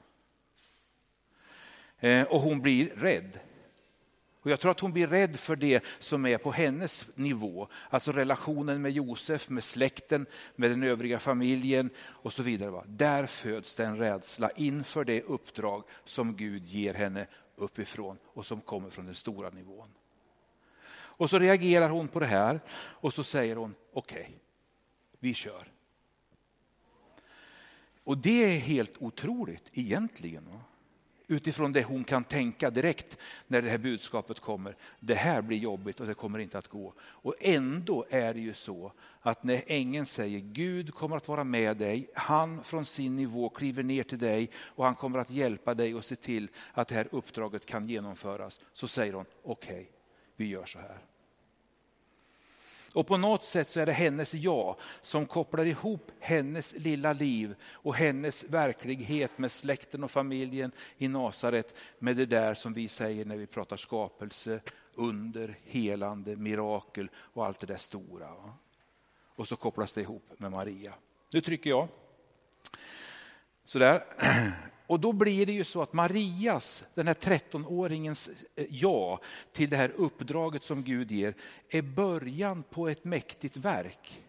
Eh, 1.99 2.23
och 2.23 2.41
hon 2.41 2.61
blir 2.61 2.89
rädd. 2.89 3.39
Och 4.43 4.51
jag 4.51 4.59
tror 4.59 4.71
att 4.71 4.79
hon 4.79 4.93
blir 4.93 5.07
rädd 5.07 5.39
för 5.39 5.55
det 5.55 5.83
som 5.99 6.25
är 6.25 6.37
på 6.37 6.51
hennes 6.51 7.07
nivå. 7.15 7.67
Alltså 7.89 8.11
relationen 8.11 8.81
med 8.81 8.91
Josef, 8.91 9.49
med 9.49 9.63
släkten, 9.63 10.25
med 10.55 10.71
den 10.71 10.83
övriga 10.83 11.19
familjen 11.19 11.89
och 11.99 12.33
så 12.33 12.43
vidare. 12.43 12.83
Där 12.87 13.25
föds 13.25 13.75
det 13.75 13.85
en 13.85 13.97
rädsla 13.97 14.51
inför 14.51 15.03
det 15.05 15.21
uppdrag 15.21 15.83
som 16.05 16.35
Gud 16.35 16.65
ger 16.65 16.93
henne 16.93 17.27
uppifrån 17.55 18.17
och 18.25 18.45
som 18.45 18.61
kommer 18.61 18.89
från 18.89 19.05
den 19.05 19.15
stora 19.15 19.49
nivån. 19.49 19.89
Och 20.93 21.29
så 21.29 21.39
reagerar 21.39 21.89
hon 21.89 22.07
på 22.07 22.19
det 22.19 22.25
här 22.25 22.59
och 22.75 23.13
så 23.13 23.23
säger 23.23 23.55
hon 23.55 23.75
okej, 23.93 24.21
okay, 24.21 24.33
vi 25.19 25.33
kör. 25.33 25.71
Och 28.03 28.17
det 28.17 28.43
är 28.43 28.59
helt 28.59 28.93
otroligt 28.99 29.69
egentligen 29.73 30.47
utifrån 31.33 31.71
det 31.71 31.83
hon 31.83 32.03
kan 32.03 32.23
tänka 32.23 32.69
direkt 32.69 33.17
när 33.47 33.61
det 33.61 33.69
här 33.69 33.77
budskapet 33.77 34.39
kommer. 34.39 34.75
Det 34.99 35.15
här 35.15 35.41
blir 35.41 35.57
jobbigt 35.57 35.99
och 35.99 36.07
det 36.07 36.13
kommer 36.13 36.39
inte 36.39 36.57
att 36.57 36.67
gå. 36.67 36.93
Och 37.01 37.35
ändå 37.39 38.05
är 38.09 38.33
det 38.33 38.39
ju 38.39 38.53
så 38.53 38.91
att 39.21 39.43
när 39.43 39.63
ängeln 39.67 40.05
säger 40.05 40.39
Gud 40.39 40.93
kommer 40.93 41.17
att 41.17 41.27
vara 41.27 41.43
med 41.43 41.77
dig, 41.77 42.09
han 42.13 42.63
från 42.63 42.85
sin 42.85 43.15
nivå 43.15 43.49
kliver 43.49 43.83
ner 43.83 44.03
till 44.03 44.19
dig 44.19 44.49
och 44.55 44.85
han 44.85 44.95
kommer 44.95 45.19
att 45.19 45.29
hjälpa 45.29 45.73
dig 45.73 45.95
och 45.95 46.05
se 46.05 46.15
till 46.15 46.47
att 46.73 46.87
det 46.87 46.95
här 46.95 47.07
uppdraget 47.11 47.65
kan 47.65 47.87
genomföras. 47.87 48.59
Så 48.73 48.87
säger 48.87 49.13
hon 49.13 49.25
okej, 49.43 49.73
okay, 49.73 49.85
vi 50.35 50.47
gör 50.47 50.65
så 50.65 50.79
här. 50.79 51.12
Och 52.93 53.07
på 53.07 53.17
något 53.17 53.43
sätt 53.43 53.69
så 53.69 53.79
är 53.79 53.85
det 53.85 53.91
hennes 53.91 54.33
ja 54.33 54.77
som 55.01 55.25
kopplar 55.25 55.65
ihop 55.65 56.11
hennes 56.19 56.73
lilla 56.77 57.13
liv 57.13 57.55
och 57.63 57.95
hennes 57.95 58.43
verklighet 58.43 59.37
med 59.37 59.51
släkten 59.51 60.03
och 60.03 60.11
familjen 60.11 60.71
i 60.97 61.07
Nasaret 61.07 61.75
med 61.99 62.15
det 62.15 62.25
där 62.25 62.53
som 62.53 62.73
vi 62.73 62.87
säger 62.87 63.25
när 63.25 63.37
vi 63.37 63.47
pratar 63.47 63.77
skapelse, 63.77 64.59
under, 64.95 65.57
helande, 65.65 66.35
mirakel 66.35 67.09
och 67.15 67.45
allt 67.45 67.59
det 67.59 67.67
där 67.67 67.77
stora. 67.77 68.29
Och 69.35 69.47
så 69.47 69.55
kopplas 69.55 69.93
det 69.93 70.01
ihop 70.01 70.23
med 70.37 70.51
Maria. 70.51 70.93
Nu 71.33 71.41
trycker 71.41 71.69
jag. 71.69 71.87
Sådär. 73.65 74.03
Och 74.87 74.99
då 74.99 75.11
blir 75.11 75.45
det 75.45 75.53
ju 75.53 75.63
så 75.63 75.81
att 75.81 75.93
Marias, 75.93 76.85
den 76.93 77.07
här 77.07 77.13
13-åringens 77.13 78.29
eh, 78.55 78.65
ja 78.69 79.19
till 79.51 79.69
det 79.69 79.77
här 79.77 79.91
uppdraget 79.95 80.63
som 80.63 80.83
Gud 80.83 81.11
ger, 81.11 81.33
är 81.69 81.81
början 81.81 82.63
på 82.63 82.89
ett 82.89 83.03
mäktigt 83.03 83.57
verk. 83.57 84.23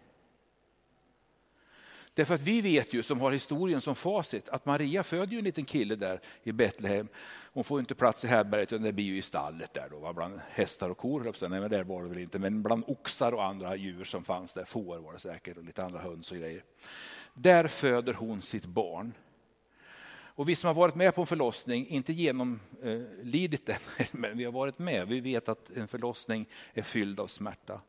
Därför 2.14 2.34
att 2.34 2.40
vi 2.40 2.60
vet 2.60 2.94
ju, 2.94 3.02
som 3.02 3.20
har 3.20 3.32
historien 3.32 3.80
som 3.80 3.94
facit, 3.94 4.48
att 4.48 4.66
Maria 4.66 5.02
föder 5.02 5.32
ju 5.32 5.38
en 5.38 5.44
liten 5.44 5.64
kille 5.64 5.96
där 5.96 6.20
i 6.42 6.52
Betlehem. 6.52 7.08
Hon 7.52 7.64
får 7.64 7.80
inte 7.80 7.94
plats 7.94 8.24
i 8.24 8.26
härbärget, 8.26 8.72
utan 8.72 8.82
det 8.82 8.92
blir 8.92 9.04
ju 9.04 9.18
i 9.18 9.22
stallet 9.22 9.74
där 9.74 9.88
då, 9.90 10.12
bland 10.12 10.40
hästar 10.50 10.90
och 10.90 10.98
kor. 10.98 11.48
Nej, 11.48 11.60
men 11.60 11.70
där 11.70 11.84
var 11.84 12.02
det 12.02 12.08
väl 12.08 12.18
inte, 12.18 12.38
men 12.38 12.62
bland 12.62 12.84
oxar 12.86 13.32
och 13.32 13.44
andra 13.44 13.76
djur 13.76 14.04
som 14.04 14.24
fanns 14.24 14.54
där. 14.54 14.64
Får 14.64 14.98
var 14.98 15.12
det 15.12 15.18
säkert 15.18 15.56
och 15.56 15.64
lite 15.64 15.84
andra 15.84 15.98
höns 15.98 16.30
och 16.30 16.36
grejer. 16.36 16.64
Där 17.34 17.68
föder 17.68 18.14
hon 18.14 18.42
sitt 18.42 18.66
barn. 18.66 19.12
Och 20.34 20.48
vi 20.48 20.56
som 20.56 20.68
har 20.68 20.74
varit 20.74 20.94
med 20.94 21.14
på 21.14 21.20
en 21.20 21.26
förlossning, 21.26 21.86
inte 21.86 22.12
genomlidit 22.12 23.68
eh, 23.68 23.76
den, 23.96 24.06
men 24.12 24.38
vi 24.38 24.44
har 24.44 24.52
varit 24.52 24.78
med. 24.78 25.08
Vi 25.08 25.20
vet 25.20 25.48
att 25.48 25.70
en 25.70 25.88
förlossning 25.88 26.48
är 26.72 26.82
fylld 26.82 27.20
av 27.20 27.26
smärta. 27.26 27.80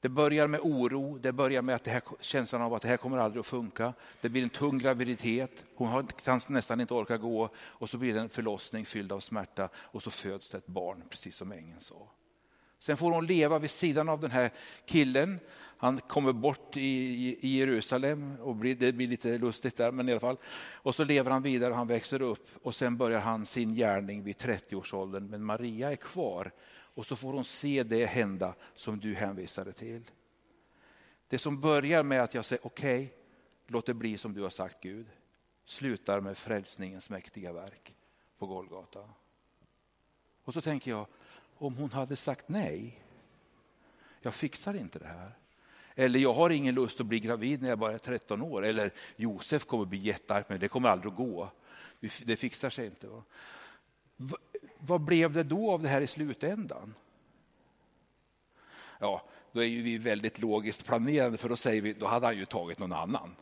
Det 0.00 0.08
börjar 0.08 0.46
med 0.46 0.60
oro, 0.60 1.18
det 1.18 1.32
börjar 1.32 1.62
med 1.62 1.74
att 1.74 1.84
det 1.84 1.90
här, 1.90 2.02
känslan 2.20 2.62
av 2.62 2.74
att 2.74 2.82
det 2.82 2.88
här 2.88 2.96
kommer 2.96 3.18
aldrig 3.18 3.40
att 3.40 3.46
funka. 3.46 3.92
Det 4.20 4.28
blir 4.28 4.42
en 4.42 4.48
tung 4.48 4.78
graviditet, 4.78 5.64
hon 5.74 6.06
kan 6.06 6.40
nästan 6.48 6.80
inte 6.80 6.94
orka 6.94 7.16
gå 7.16 7.50
och 7.56 7.90
så 7.90 7.98
blir 7.98 8.14
det 8.14 8.20
en 8.20 8.28
förlossning 8.28 8.84
fylld 8.84 9.12
av 9.12 9.20
smärta 9.20 9.68
och 9.76 10.02
så 10.02 10.10
föds 10.10 10.50
det 10.50 10.58
ett 10.58 10.66
barn, 10.66 11.02
precis 11.10 11.36
som 11.36 11.52
ängeln 11.52 11.80
sa. 11.80 12.08
Sen 12.84 12.96
får 12.96 13.10
hon 13.10 13.26
leva 13.26 13.58
vid 13.58 13.70
sidan 13.70 14.08
av 14.08 14.20
den 14.20 14.30
här 14.30 14.50
killen. 14.86 15.40
Han 15.56 16.00
kommer 16.00 16.32
bort 16.32 16.76
i, 16.76 17.48
Jerusalem 17.56 18.36
och 18.40 18.56
det 18.56 18.92
blir 18.92 19.08
lite 19.08 19.38
lustigt 19.38 19.76
där, 19.76 19.90
men 19.90 20.08
i 20.08 20.12
alla 20.12 20.20
fall. 20.20 20.36
Och 20.72 20.94
så 20.94 21.04
lever 21.04 21.30
han 21.30 21.42
vidare 21.42 21.70
och 21.70 21.76
han 21.76 21.86
växer 21.86 22.22
upp 22.22 22.48
och 22.62 22.74
sen 22.74 22.96
börjar 22.96 23.20
han 23.20 23.46
sin 23.46 23.74
gärning 23.74 24.22
vid 24.22 24.36
30-årsåldern. 24.36 25.30
Men 25.30 25.44
Maria 25.44 25.92
är 25.92 25.96
kvar 25.96 26.52
och 26.70 27.06
så 27.06 27.16
får 27.16 27.32
hon 27.32 27.44
se 27.44 27.82
det 27.82 28.06
hända 28.06 28.54
som 28.74 29.00
du 29.00 29.14
hänvisade 29.14 29.72
till. 29.72 30.10
Det 31.28 31.38
som 31.38 31.60
börjar 31.60 32.02
med 32.02 32.22
att 32.22 32.34
jag 32.34 32.44
säger 32.44 32.66
okej, 32.66 33.04
okay, 33.04 33.16
låt 33.66 33.86
det 33.86 33.94
bli 33.94 34.18
som 34.18 34.34
du 34.34 34.42
har 34.42 34.50
sagt 34.50 34.82
Gud, 34.82 35.06
slutar 35.64 36.20
med 36.20 36.38
frälsningens 36.38 37.10
mäktiga 37.10 37.52
verk 37.52 37.96
på 38.38 38.46
Golgata. 38.46 39.10
Och 40.44 40.54
så 40.54 40.60
tänker 40.60 40.90
jag, 40.90 41.06
om 41.58 41.76
hon 41.76 41.92
hade 41.92 42.16
sagt 42.16 42.48
nej, 42.48 43.00
jag 44.20 44.34
fixar 44.34 44.74
inte 44.74 44.98
det 44.98 45.06
här. 45.06 45.30
Eller 45.94 46.20
jag 46.20 46.32
har 46.32 46.50
ingen 46.50 46.74
lust 46.74 47.00
att 47.00 47.06
bli 47.06 47.20
gravid 47.20 47.62
när 47.62 47.68
jag 47.68 47.78
bara 47.78 47.94
är 47.94 47.98
13 47.98 48.42
år. 48.42 48.64
Eller 48.64 48.90
Josef 49.16 49.64
kommer 49.64 49.84
bli 49.84 49.98
jättearg 49.98 50.44
men 50.48 50.60
det 50.60 50.68
kommer 50.68 50.88
aldrig 50.88 51.10
att 51.12 51.16
gå. 51.18 51.50
Det 52.24 52.36
fixar 52.36 52.70
sig 52.70 52.86
inte. 52.86 53.06
Va? 53.06 54.36
Vad 54.78 55.00
blev 55.00 55.32
det 55.32 55.42
då 55.42 55.70
av 55.70 55.82
det 55.82 55.88
här 55.88 56.00
i 56.00 56.06
slutändan? 56.06 56.94
Ja, 58.98 59.22
då 59.52 59.60
är 59.60 59.66
ju 59.66 59.82
vi 59.82 59.98
väldigt 59.98 60.38
logiskt 60.38 60.86
planerande 60.86 61.38
för 61.38 61.48
då 61.48 61.56
säger 61.56 61.82
vi, 61.82 61.92
då 61.92 62.06
hade 62.06 62.26
han 62.26 62.36
ju 62.36 62.44
tagit 62.44 62.78
någon 62.78 62.92
annan. 62.92 63.36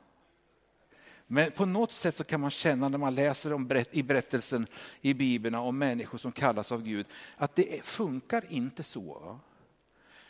Men 1.35 1.53
på 1.53 1.67
något 1.67 1.93
sätt 1.93 2.17
så 2.17 2.25
kan 2.25 2.41
man 2.41 2.51
känna 2.51 2.89
när 2.89 2.99
man 2.99 3.15
läser 3.15 3.53
om, 3.53 3.85
i 3.91 4.03
berättelsen 4.03 4.67
i 5.01 5.15
Bibeln 5.15 5.55
om 5.55 5.79
människor 5.79 6.19
som 6.19 6.33
kallas 6.33 6.73
av 6.73 6.83
Gud, 6.83 7.07
att 7.37 7.57
det 7.57 7.87
funkar 7.87 8.45
inte 8.49 8.83
så. 8.83 9.19
Va? 9.19 9.41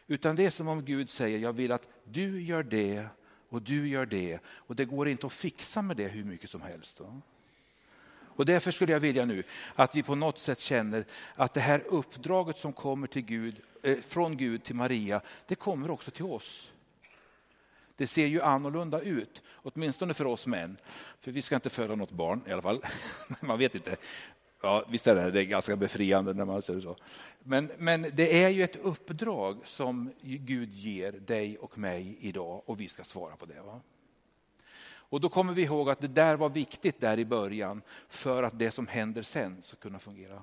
Utan 0.07 0.37
det 0.37 0.47
är 0.47 0.51
som 0.51 0.69
om 0.69 0.85
Gud 0.85 1.11
säger, 1.11 1.39
jag 1.39 1.53
vill 1.53 1.73
att 1.73 1.89
du 2.05 2.43
gör 2.43 2.63
det 2.63 3.07
och 3.49 3.63
du 3.63 3.89
gör 3.89 4.07
det. 4.07 4.39
Och 4.47 4.77
det 4.77 4.85
går 4.85 5.09
inte 5.09 5.27
att 5.27 5.33
fixa 5.33 5.83
med 5.83 5.97
det 5.97 6.09
hur 6.09 6.25
mycket 6.25 6.51
som 6.51 6.63
helst. 6.63 7.01
Va? 7.01 7.21
Och 8.21 8.47
därför 8.47 8.71
skulle 8.71 8.93
jag 8.93 9.01
vilja 9.01 9.25
nu 9.25 9.43
att 9.75 9.97
vi 9.97 10.03
på 10.03 10.15
något 10.15 10.39
sätt 10.39 10.61
känner 10.61 11.05
att 11.35 11.55
det 11.55 11.61
här 11.61 11.85
uppdraget 11.87 12.59
som 12.59 12.73
kommer 12.73 13.07
till 13.07 13.23
Gud, 13.23 13.57
eh, 13.83 13.99
från 14.01 14.37
Gud 14.37 14.65
till 14.65 14.77
Maria, 14.77 15.21
det 15.47 15.55
kommer 15.55 15.91
också 15.91 16.11
till 16.11 16.25
oss. 16.25 16.73
Det 17.97 18.07
ser 18.07 18.27
ju 18.27 18.43
annorlunda 18.43 19.01
ut, 19.01 19.43
åtminstone 19.55 20.15
för 20.15 20.25
oss 20.25 20.47
män. 20.47 20.77
För 21.21 21.33
vi 21.33 21.43
ska 21.43 21.55
inte 21.55 21.71
föda 21.71 21.95
något 21.95 22.11
barn 22.11 22.43
i 22.47 22.53
alla 22.53 22.63
fall. 22.63 22.85
Man 23.41 23.59
vet 23.59 23.75
inte. 23.75 23.97
Ja, 24.63 24.85
visst 24.89 25.07
är 25.07 25.15
det, 25.15 25.31
det 25.31 25.41
är 25.41 25.45
ganska 25.45 25.77
befriande 25.77 26.35
när 26.35 26.45
man 26.45 26.63
säger 26.63 26.81
så. 26.81 26.97
Men, 27.39 27.71
men 27.79 28.03
det 28.13 28.45
är 28.45 28.49
ju 28.49 28.63
ett 28.63 28.77
uppdrag 28.77 29.61
som 29.65 30.13
Gud 30.21 30.75
ger 30.75 31.13
dig 31.13 31.59
och 31.59 31.79
mig 31.79 32.17
idag 32.21 32.63
och 32.67 32.81
vi 32.81 32.89
ska 32.89 33.05
svara 33.05 33.37
på 33.37 33.47
det. 33.47 33.61
Va? 33.61 33.81
Och 35.13 35.21
då 35.21 35.29
kommer 35.29 35.53
vi 35.53 35.63
ihåg 35.63 35.91
att 35.91 36.01
det 36.01 36.09
där 36.09 36.37
var 36.37 36.49
viktigt 36.49 37.01
där 37.01 37.19
i 37.19 37.25
början 37.25 37.83
för 38.09 38.43
att 38.43 38.59
det 38.59 38.71
som 38.71 38.87
händer 38.87 39.23
sen 39.23 39.63
ska 39.63 39.77
kunna 39.77 39.99
fungera. 39.99 40.43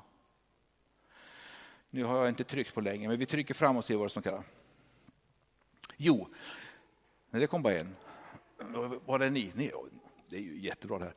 Nu 1.90 2.04
har 2.04 2.18
jag 2.18 2.30
inte 2.30 2.44
tryckt 2.44 2.74
på 2.74 2.82
länge, 2.82 3.08
men 3.08 3.20
vi 3.20 3.26
trycker 3.26 3.54
fram 3.54 3.78
och 3.78 3.86
ser 3.86 3.96
vad 3.96 4.06
det 4.06 4.10
som 4.10 4.22
kallar. 4.22 4.44
Jo, 5.98 6.28
Nej, 7.30 7.42
det 7.42 7.48
kom 7.48 7.62
bara 7.62 7.78
en. 7.78 7.96
Var 9.06 9.20
det 9.20 9.30
ni? 9.30 9.52
ni? 9.56 9.72
Det 10.30 10.38
är 10.38 10.42
ju 10.42 10.60
jättebra 10.60 11.00
det 11.00 11.06
här. 11.06 11.14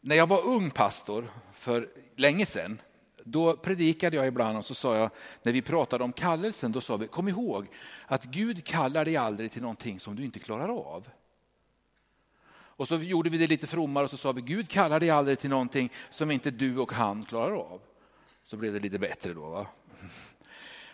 När 0.00 0.16
jag 0.16 0.26
var 0.26 0.44
ung 0.44 0.70
pastor 0.70 1.30
för 1.52 1.88
länge 2.16 2.46
sedan, 2.46 2.80
då 3.24 3.56
predikade 3.56 4.16
jag 4.16 4.26
ibland 4.26 4.58
och 4.58 4.64
så 4.64 4.74
sa 4.74 4.96
jag, 4.96 5.10
när 5.42 5.52
vi 5.52 5.62
pratade 5.62 6.04
om 6.04 6.12
kallelsen, 6.12 6.72
då 6.72 6.80
sa 6.80 6.96
vi, 6.96 7.06
kom 7.06 7.28
ihåg 7.28 7.66
att 8.06 8.24
Gud 8.24 8.64
kallar 8.64 9.04
dig 9.04 9.16
aldrig 9.16 9.50
till 9.50 9.62
någonting 9.62 10.00
som 10.00 10.16
du 10.16 10.24
inte 10.24 10.38
klarar 10.38 10.68
av. 10.68 11.08
Och 12.52 12.88
så 12.88 12.96
gjorde 12.96 13.30
vi 13.30 13.38
det 13.38 13.46
lite 13.46 13.66
frommare 13.66 14.04
och 14.04 14.10
så 14.10 14.16
sa 14.16 14.32
vi, 14.32 14.42
Gud 14.42 14.68
kallar 14.68 15.00
dig 15.00 15.10
aldrig 15.10 15.38
till 15.38 15.50
någonting 15.50 15.92
som 16.10 16.30
inte 16.30 16.50
du 16.50 16.78
och 16.78 16.92
han 16.92 17.24
klarar 17.24 17.56
av. 17.56 17.80
Så 18.44 18.56
blev 18.56 18.72
det 18.72 18.80
lite 18.80 18.98
bättre 18.98 19.34
då. 19.34 19.48
Va? 19.48 19.66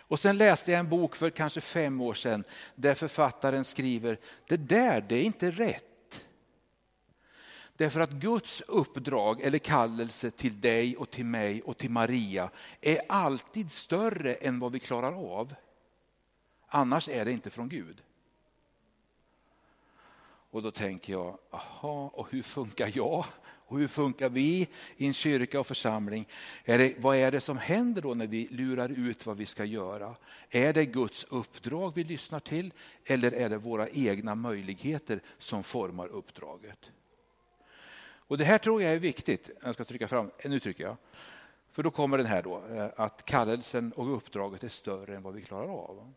Och 0.07 0.19
sen 0.19 0.37
läste 0.37 0.71
jag 0.71 0.79
en 0.79 0.89
bok 0.89 1.15
för 1.15 1.29
kanske 1.29 1.61
fem 1.61 2.01
år 2.01 2.13
sedan 2.13 2.43
där 2.75 2.95
författaren 2.95 3.63
skriver, 3.63 4.17
det 4.47 4.57
där 4.57 5.01
det 5.01 5.15
är 5.15 5.23
inte 5.23 5.51
rätt. 5.51 6.25
Därför 7.77 7.99
att 7.99 8.11
Guds 8.11 8.61
uppdrag 8.61 9.41
eller 9.41 9.59
kallelse 9.59 10.31
till 10.31 10.61
dig 10.61 10.97
och 10.97 11.09
till 11.09 11.25
mig 11.25 11.61
och 11.61 11.77
till 11.77 11.89
Maria 11.89 12.49
är 12.81 13.01
alltid 13.09 13.71
större 13.71 14.33
än 14.33 14.59
vad 14.59 14.71
vi 14.71 14.79
klarar 14.79 15.39
av. 15.39 15.55
Annars 16.67 17.09
är 17.09 17.25
det 17.25 17.31
inte 17.31 17.49
från 17.49 17.69
Gud. 17.69 18.03
Och 20.53 20.61
då 20.61 20.71
tänker 20.71 21.13
jag, 21.13 21.37
aha, 21.51 22.11
och 22.13 22.27
hur 22.31 22.43
funkar 22.43 22.91
jag? 22.93 23.25
Och 23.73 23.79
hur 23.79 23.87
funkar 23.87 24.29
vi 24.29 24.67
i 24.97 25.07
en 25.07 25.13
kyrka 25.13 25.59
och 25.59 25.67
församling? 25.67 26.27
Är 26.63 26.77
det, 26.77 26.93
vad 26.97 27.17
är 27.17 27.31
det 27.31 27.41
som 27.41 27.57
händer 27.57 28.01
då 28.01 28.13
när 28.13 28.27
vi 28.27 28.47
lurar 28.51 28.89
ut 28.89 29.25
vad 29.25 29.37
vi 29.37 29.45
ska 29.45 29.65
göra? 29.65 30.15
Är 30.49 30.73
det 30.73 30.85
Guds 30.85 31.23
uppdrag 31.29 31.91
vi 31.95 32.03
lyssnar 32.03 32.39
till 32.39 32.73
eller 33.05 33.31
är 33.31 33.49
det 33.49 33.57
våra 33.57 33.89
egna 33.89 34.35
möjligheter 34.35 35.21
som 35.37 35.63
formar 35.63 36.07
uppdraget? 36.07 36.91
Och 38.05 38.37
Det 38.37 38.45
här 38.45 38.57
tror 38.57 38.81
jag 38.81 38.91
är 38.91 38.99
viktigt. 38.99 39.49
Jag 39.63 39.73
ska 39.73 39.85
trycka 39.85 40.07
fram, 40.07 40.31
eh, 40.37 40.49
nu 40.49 40.59
trycker 40.59 40.83
jag. 40.83 40.97
För 41.71 41.83
då 41.83 41.89
kommer 41.89 42.17
den 42.17 42.27
här 42.27 42.41
då, 42.41 42.63
eh, 42.65 42.89
att 42.95 43.25
kallelsen 43.25 43.91
och 43.93 44.15
uppdraget 44.17 44.63
är 44.63 44.69
större 44.69 45.15
än 45.15 45.23
vad 45.23 45.33
vi 45.33 45.41
klarar 45.41 45.69
av. 45.69 46.13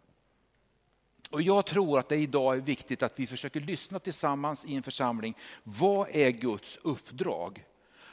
Och 1.30 1.42
Jag 1.42 1.66
tror 1.66 1.98
att 1.98 2.08
det 2.08 2.16
idag 2.16 2.56
är 2.56 2.60
viktigt 2.60 3.02
att 3.02 3.20
vi 3.20 3.26
försöker 3.26 3.60
lyssna 3.60 3.98
tillsammans 3.98 4.64
i 4.64 4.74
en 4.74 4.82
församling. 4.82 5.36
Vad 5.62 6.08
är 6.10 6.30
Guds 6.30 6.78
uppdrag? 6.82 7.64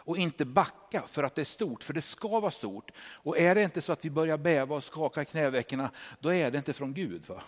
Och 0.05 0.17
inte 0.17 0.45
backa 0.45 1.03
för 1.07 1.23
att 1.23 1.35
det 1.35 1.41
är 1.41 1.45
stort, 1.45 1.83
för 1.83 1.93
det 1.93 2.01
ska 2.01 2.39
vara 2.39 2.51
stort. 2.51 2.91
Och 2.97 3.39
är 3.39 3.55
det 3.55 3.63
inte 3.63 3.81
så 3.81 3.93
att 3.93 4.05
vi 4.05 4.09
börjar 4.09 4.37
bäva 4.37 4.75
och 4.75 4.83
skaka 4.83 5.21
i 5.21 5.25
knävecken, 5.25 5.87
då 6.19 6.33
är 6.33 6.51
det 6.51 6.57
inte 6.57 6.73
från 6.73 6.93
Gud. 6.93 7.23
Va? 7.27 7.43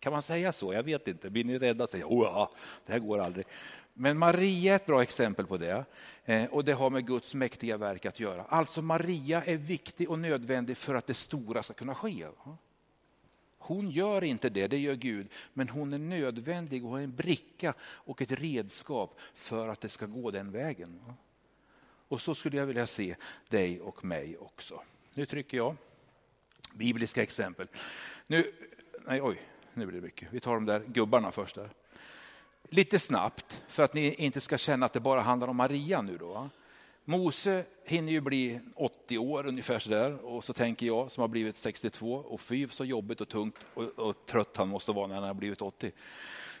Kan 0.00 0.12
man 0.12 0.22
säga 0.22 0.52
så? 0.52 0.72
Jag 0.72 0.82
vet 0.82 1.08
inte. 1.08 1.30
Blir 1.30 1.44
ni 1.44 1.58
rädda? 1.58 1.86
Säger, 1.86 2.04
oh 2.04 2.24
ja, 2.24 2.50
det 2.86 2.92
här 2.92 2.98
går 2.98 3.18
aldrig. 3.18 3.46
Men 3.94 4.18
Maria 4.18 4.72
är 4.72 4.76
ett 4.76 4.86
bra 4.86 5.02
exempel 5.02 5.46
på 5.46 5.56
det. 5.56 5.84
Eh, 6.24 6.44
och 6.44 6.64
det 6.64 6.72
har 6.72 6.90
med 6.90 7.06
Guds 7.06 7.34
mäktiga 7.34 7.76
verk 7.76 8.06
att 8.06 8.20
göra. 8.20 8.44
Alltså 8.48 8.82
Maria 8.82 9.42
är 9.44 9.56
viktig 9.56 10.10
och 10.10 10.18
nödvändig 10.18 10.76
för 10.76 10.94
att 10.94 11.06
det 11.06 11.14
stora 11.14 11.62
ska 11.62 11.74
kunna 11.74 11.94
ske. 11.94 12.26
Hon 13.62 13.90
gör 13.90 14.24
inte 14.24 14.48
det, 14.48 14.66
det 14.66 14.78
gör 14.78 14.94
Gud. 14.94 15.28
Men 15.52 15.68
hon 15.68 15.92
är 15.92 15.98
nödvändig 15.98 16.84
och 16.84 17.00
en 17.00 17.14
bricka 17.14 17.74
och 17.82 18.22
ett 18.22 18.32
redskap 18.32 19.20
för 19.34 19.68
att 19.68 19.80
det 19.80 19.88
ska 19.88 20.06
gå 20.06 20.30
den 20.30 20.52
vägen. 20.52 21.00
Och 22.08 22.20
så 22.20 22.34
skulle 22.34 22.56
jag 22.56 22.66
vilja 22.66 22.86
se 22.86 23.16
dig 23.48 23.80
och 23.80 24.04
mig 24.04 24.38
också. 24.38 24.82
Nu 25.14 25.26
trycker 25.26 25.56
jag. 25.56 25.76
Bibliska 26.72 27.22
exempel. 27.22 27.66
Nu, 28.26 28.52
nej, 29.06 29.22
oj, 29.22 29.42
nu 29.74 29.86
blir 29.86 30.00
det 30.00 30.06
mycket. 30.06 30.28
Vi 30.32 30.40
tar 30.40 30.54
de 30.54 30.66
där 30.66 30.80
gubbarna 30.86 31.32
först. 31.32 31.56
Där. 31.56 31.70
Lite 32.62 32.98
snabbt, 32.98 33.62
för 33.68 33.82
att 33.82 33.94
ni 33.94 34.14
inte 34.14 34.40
ska 34.40 34.58
känna 34.58 34.86
att 34.86 34.92
det 34.92 35.00
bara 35.00 35.20
handlar 35.20 35.48
om 35.48 35.56
Maria 35.56 36.02
nu. 36.02 36.18
Då. 36.18 36.50
Mose 37.10 37.64
hinner 37.84 38.12
ju 38.12 38.20
bli 38.20 38.60
80 38.74 39.18
år 39.18 39.46
ungefär 39.46 39.78
sådär 39.78 40.24
och 40.24 40.44
så 40.44 40.52
tänker 40.52 40.86
jag 40.86 41.10
som 41.10 41.20
har 41.20 41.28
blivit 41.28 41.56
62 41.56 42.14
och 42.14 42.40
fy 42.40 42.68
så 42.68 42.84
jobbigt 42.84 43.20
och 43.20 43.28
tungt 43.28 43.66
och, 43.74 43.84
och 43.84 44.26
trött 44.26 44.56
han 44.56 44.68
måste 44.68 44.92
vara 44.92 45.06
när 45.06 45.14
han 45.14 45.24
har 45.24 45.34
blivit 45.34 45.62
80. 45.62 45.92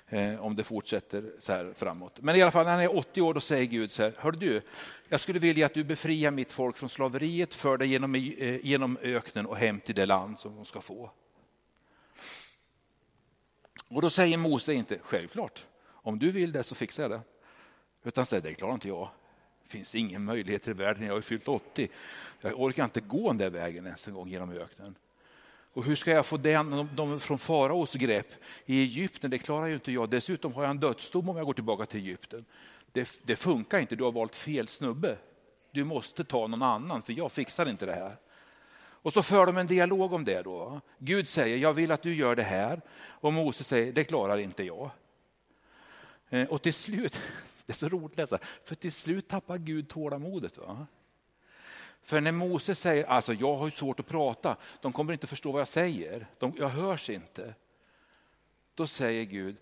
Eh, 0.08 0.44
om 0.44 0.56
det 0.56 0.64
fortsätter 0.64 1.32
så 1.38 1.52
här 1.52 1.72
framåt. 1.76 2.20
Men 2.20 2.36
i 2.36 2.42
alla 2.42 2.50
fall 2.50 2.64
när 2.64 2.72
han 2.72 2.80
är 2.80 2.96
80 2.96 3.22
år 3.22 3.34
då 3.34 3.40
säger 3.40 3.64
Gud 3.66 3.92
så 3.92 4.02
här, 4.02 4.14
hör 4.18 4.32
du, 4.32 4.62
jag 5.08 5.20
skulle 5.20 5.38
vilja 5.38 5.66
att 5.66 5.74
du 5.74 5.84
befriar 5.84 6.30
mitt 6.30 6.52
folk 6.52 6.76
från 6.76 6.88
slaveriet, 6.88 7.54
för 7.54 7.76
det 7.76 7.86
genom, 7.86 8.14
eh, 8.14 8.66
genom 8.66 8.98
öknen 9.02 9.46
och 9.46 9.56
hem 9.56 9.80
till 9.80 9.94
det 9.94 10.06
land 10.06 10.38
som 10.38 10.56
de 10.56 10.64
ska 10.64 10.80
få. 10.80 11.10
Och 13.88 14.02
då 14.02 14.10
säger 14.10 14.36
Mose 14.36 14.74
inte, 14.74 14.98
självklart, 15.02 15.66
om 15.86 16.18
du 16.18 16.30
vill 16.30 16.52
det 16.52 16.62
så 16.62 16.74
fixar 16.74 17.02
jag 17.02 17.10
det. 17.10 17.20
Utan 18.04 18.26
säger, 18.26 18.42
det 18.42 18.54
klarar 18.54 18.74
inte 18.74 18.88
jag 18.88 19.08
finns 19.70 19.94
ingen 19.94 20.24
möjlighet 20.24 20.68
i 20.68 20.72
världen, 20.72 21.06
jag 21.06 21.14
har 21.14 21.20
fyllt 21.20 21.48
80. 21.48 21.88
Jag 22.40 22.60
orkar 22.60 22.84
inte 22.84 23.00
gå 23.00 23.28
den 23.28 23.38
där 23.38 23.50
vägen 23.50 23.86
ens 23.86 24.08
en 24.08 24.14
gång 24.14 24.28
genom 24.28 24.50
öknen. 24.50 24.94
Och 25.72 25.84
hur 25.84 25.94
ska 25.94 26.10
jag 26.10 26.26
få 26.26 26.36
den, 26.36 26.88
de 26.94 27.20
från 27.20 27.38
faraos 27.38 27.94
grepp 27.94 28.32
i 28.66 28.80
Egypten? 28.82 29.30
Det 29.30 29.38
klarar 29.38 29.66
ju 29.66 29.74
inte 29.74 29.92
jag. 29.92 30.10
Dessutom 30.10 30.54
har 30.54 30.62
jag 30.62 30.70
en 30.70 30.80
dödsdom 30.80 31.28
om 31.28 31.36
jag 31.36 31.46
går 31.46 31.52
tillbaka 31.52 31.86
till 31.86 32.00
Egypten. 32.00 32.44
det, 32.92 33.20
det 33.22 33.36
funkar 33.36 33.78
inte, 33.78 33.96
du 33.96 34.04
har 34.04 34.12
valt 34.12 34.36
fel 34.36 34.68
snubbe. 34.68 35.16
Du 35.72 35.84
måste 35.84 36.24
ta 36.24 36.46
någon 36.46 36.62
annan 36.62 37.02
för 37.02 37.12
jag 37.12 37.32
fixar 37.32 37.68
inte 37.68 37.86
det 37.86 37.92
här. 37.92 38.16
Och 39.02 39.12
så 39.12 39.22
för 39.22 39.46
de 39.46 39.56
en 39.56 39.66
dialog 39.66 40.12
om 40.12 40.24
det 40.24 40.42
då. 40.42 40.80
Gud 40.98 41.28
säger, 41.28 41.56
jag 41.56 41.72
vill 41.72 41.92
att 41.92 42.02
du 42.02 42.14
gör 42.14 42.36
det 42.36 42.42
här. 42.42 42.80
Och 43.00 43.32
Mose 43.32 43.64
säger, 43.64 43.92
det 43.92 44.04
klarar 44.04 44.38
inte 44.38 44.64
jag. 44.64 44.90
Eh, 46.30 46.48
och 46.48 46.62
till 46.62 46.74
slut, 46.74 47.20
det 47.70 47.72
är 47.72 47.88
så 47.88 47.88
roligt 47.88 48.12
att 48.12 48.16
läsa, 48.16 48.38
för 48.64 48.74
till 48.74 48.92
slut 48.92 49.28
tappar 49.28 49.58
Gud 49.58 49.88
tålamodet. 49.88 50.58
Va? 50.58 50.86
För 52.02 52.20
när 52.20 52.32
Mose 52.32 52.74
säger, 52.74 53.04
alltså 53.04 53.32
jag 53.32 53.56
har 53.56 53.64
ju 53.64 53.70
svårt 53.70 54.00
att 54.00 54.06
prata, 54.06 54.56
de 54.80 54.92
kommer 54.92 55.12
inte 55.12 55.26
förstå 55.26 55.52
vad 55.52 55.60
jag 55.60 55.68
säger, 55.68 56.26
de, 56.38 56.54
jag 56.58 56.68
hörs 56.68 57.10
inte. 57.10 57.54
Då 58.74 58.86
säger 58.86 59.24
Gud, 59.24 59.56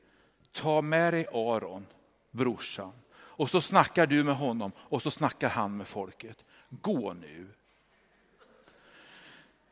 ta 0.53 0.83
med 0.83 1.15
dig 1.15 1.27
Aron, 1.33 1.87
brorsan, 2.31 2.93
och 3.13 3.51
så 3.51 3.61
snackar 3.61 4.07
du 4.07 4.25
med 4.25 4.37
honom 4.37 4.73
och 4.79 5.03
så 5.03 5.11
snackar 5.11 5.49
han 5.49 5.77
med 5.77 5.89
folket. 5.89 6.45
Gå 6.71 7.13
nu. 7.13 7.47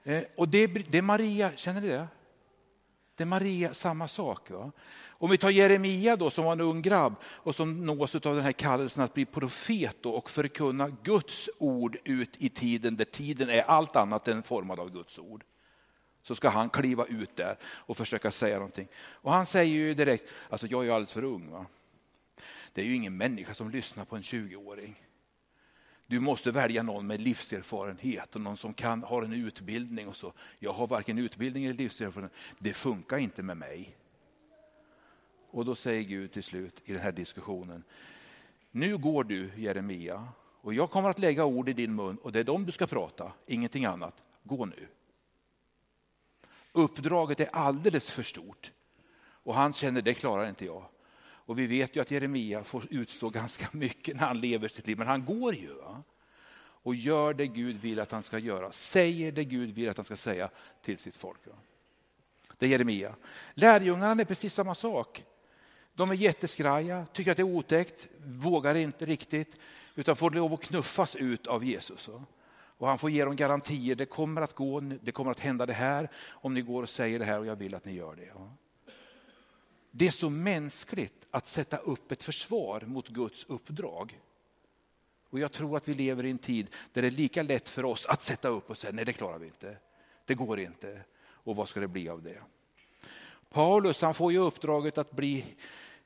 Eh, 0.05 0.25
och 0.37 0.49
det, 0.49 0.67
det 0.67 0.99
är 0.99 1.03
Maria, 1.03 1.53
känner 1.57 1.81
ni 1.81 1.89
det? 1.89 2.09
Det 3.17 3.25
är 3.25 3.27
Maria, 3.27 3.75
samma 3.75 4.09
sak. 4.09 4.51
Va? 4.51 4.73
Om 5.09 5.31
vi 5.31 5.39
tar 5.39 5.51
Jeremia 5.51 6.17
då, 6.17 6.31
som 6.31 6.45
var 6.45 6.53
en 6.53 6.61
ung 6.61 6.83
grabb 6.83 7.15
och 7.25 7.55
som 7.55 7.87
nås 7.87 8.15
av 8.15 8.21
den 8.21 8.41
här 8.41 8.53
kallelsen 8.53 9.05
att 9.05 9.15
bli 9.15 9.25
profet 9.25 9.97
då, 10.01 10.11
och 10.11 10.31
förkunna 10.31 10.89
Guds 10.89 11.51
ord 11.59 11.97
ut 12.05 12.37
i 12.39 12.49
tiden 12.49 12.97
där 12.97 13.05
tiden 13.05 13.51
är 13.51 13.63
allt 13.63 13.97
annat 13.97 14.29
än 14.29 14.43
formad 14.43 14.81
av 14.81 14.91
Guds 14.91 15.19
ord. 15.19 15.45
Så 16.23 16.35
ska 16.35 16.49
han 16.49 16.71
kliva 16.71 17.05
ut 17.05 17.37
där 17.37 17.59
och 17.65 17.97
försöka 17.97 18.31
säga 18.31 18.57
någonting. 18.57 18.89
Och 18.97 19.33
han 19.33 19.47
säger 19.47 19.75
ju 19.75 19.95
direkt, 19.95 20.31
alltså 20.51 20.67
jag 20.67 20.87
är 20.87 20.91
alldeles 20.91 21.13
för 21.13 21.25
ung. 21.25 21.51
Va? 21.51 21.67
Det 22.73 22.81
är 22.81 22.85
ju 22.85 22.95
ingen 22.95 23.17
människa 23.17 23.55
som 23.55 23.71
lyssnar 23.71 24.05
på 24.05 24.17
en 24.17 24.23
20-åring. 24.23 25.06
Du 26.07 26.21
måste 26.21 26.51
välja 26.51 26.83
någon 26.83 27.07
med 27.07 27.21
livserfarenhet 27.21 28.35
och 28.35 28.41
någon 28.41 28.57
som 28.57 28.75
kan, 28.75 29.03
har 29.03 29.23
en 29.23 29.33
utbildning. 29.33 30.09
och 30.09 30.17
så. 30.17 30.33
Jag 30.59 30.73
har 30.73 30.87
varken 30.87 31.19
utbildning 31.19 31.65
eller 31.65 31.75
livserfarenhet. 31.75 32.33
Det 32.59 32.75
funkar 32.75 33.17
inte 33.17 33.43
med 33.43 33.57
mig. 33.57 33.97
Och 35.51 35.65
då 35.65 35.75
säger 35.75 36.03
Gud 36.03 36.33
till 36.33 36.43
slut 36.43 36.81
i 36.85 36.93
den 36.93 37.03
här 37.03 37.13
diskussionen. 37.13 37.85
Nu 38.71 38.99
går 38.99 39.25
du 39.25 39.51
Jeremia 39.57 40.29
och 40.61 40.75
jag 40.75 40.91
kommer 40.91 41.11
att 41.11 41.19
lägga 41.19 41.45
ord 41.45 41.69
i 41.69 41.73
din 41.73 41.95
mun 41.95 42.17
och 42.17 42.33
det 42.33 42.39
är 42.39 42.45
dem 42.45 42.67
du 42.67 42.73
ska 42.73 42.87
prata, 42.87 43.33
ingenting 43.47 43.85
annat. 43.85 44.23
Gå 44.43 44.65
nu. 44.65 44.89
Uppdraget 46.73 47.41
är 47.41 47.49
alldeles 47.53 48.11
för 48.11 48.23
stort 48.23 48.73
och 49.19 49.55
han 49.55 49.73
känner 49.73 50.03
det 50.03 50.15
klarar 50.15 50.49
inte 50.49 50.65
jag. 50.65 50.85
Och 51.47 51.59
vi 51.59 51.67
vet 51.67 51.97
ju 51.97 52.01
att 52.01 52.11
Jeremia 52.11 52.65
får 52.65 52.85
utstå 52.91 53.31
ganska 53.31 53.69
mycket 53.73 54.17
när 54.17 54.27
han 54.27 54.41
lever 54.41 54.69
sitt 54.69 54.87
liv, 54.87 54.99
men 54.99 55.07
han 55.07 55.25
går 55.25 55.55
ju. 55.55 55.75
Va? 55.75 56.03
Och 56.59 56.95
gör 56.95 57.35
det 57.35 57.47
Gud 57.47 57.77
vill 57.77 58.01
att 58.01 58.13
han 58.13 58.23
ska 58.23 58.39
göra, 58.39 58.73
säger 58.73 59.33
det 59.33 59.45
Gud 59.45 59.71
vill 59.71 59.89
att 59.89 59.97
han 59.97 60.05
ska 60.05 60.17
säga 60.17 60.51
till 60.83 60.99
sitt 60.99 61.17
folk. 61.17 61.47
Va? 61.47 61.53
Det 62.59 62.67
är 62.67 62.71
Jeremia. 62.71 63.15
Lärjungarna 63.55 64.23
är 64.23 64.25
precis 64.25 64.55
samma 64.55 64.75
sak. 64.75 65.25
De 65.95 66.11
är 66.11 66.15
jätteskraja, 66.15 67.07
tycker 67.13 67.31
att 67.31 67.37
det 67.37 67.43
är 67.43 67.57
otäckt, 67.57 68.07
vågar 68.25 68.75
inte 68.75 69.07
riktigt, 69.07 69.57
utan 69.95 70.17
får 70.17 70.31
lov 70.31 70.53
att 70.53 70.63
knuffas 70.63 71.17
ut 71.17 71.47
av 71.47 71.65
Jesus. 71.65 72.09
Va? 72.09 72.25
Och 72.79 72.89
han 72.89 72.99
får 72.99 73.11
ge 73.11 73.25
dem 73.25 73.37
garantier, 73.37 73.95
det 73.95 74.07
kommer 74.07 74.43
att 74.43 74.55
gå, 74.55 74.81
det 74.81 75.13
kommer 75.13 75.31
att 75.31 75.41
hända 75.41 75.67
det 75.67 75.73
här 75.73 76.11
om 76.29 76.55
ni 76.55 76.61
går 76.61 76.83
och 76.83 76.89
säger 76.89 77.19
det 77.19 77.25
här 77.25 77.39
och 77.39 77.47
jag 77.47 77.57
vill 77.57 77.75
att 77.75 77.85
ni 77.85 77.93
gör 77.93 78.17
det. 78.17 78.33
Det 79.99 80.07
är 80.07 80.11
så 80.11 80.31
mänskligt 80.31 81.27
att 81.31 81.47
sätta 81.47 81.77
upp 81.77 82.13
ett 82.13 82.23
försvar 82.23 82.81
mot 82.87 83.09
Guds 83.09 83.45
uppdrag. 83.45 84.21
Och 85.31 85.39
jag 85.39 85.53
tror 85.53 85.77
att 85.77 85.89
vi 85.89 85.95
lever 85.95 86.25
i 86.25 86.31
en 86.31 86.39
tid 86.39 86.71
där 86.93 87.03
det 87.03 87.09
är 87.09 87.13
lika 87.13 87.43
lätt 87.43 87.69
för 87.69 87.85
oss 87.85 88.07
att 88.07 88.23
sätta 88.23 88.49
upp 88.49 88.71
och 88.71 88.79
säga 88.79 88.93
nej 88.93 89.05
det 89.05 89.13
klarar 89.13 89.39
vi 89.39 89.47
inte. 89.47 89.77
Det 90.25 90.35
går 90.35 90.61
inte. 90.61 91.01
Och 91.19 91.57
vad 91.57 91.69
ska 91.69 91.81
det 91.81 91.89
bli 91.89 92.09
av 92.09 92.23
det? 92.23 92.39
Paulus 93.51 94.03
han 94.03 94.15
får 94.15 94.33
ju 94.33 94.39
uppdraget 94.39 94.99
att 94.99 95.11
bli 95.11 95.45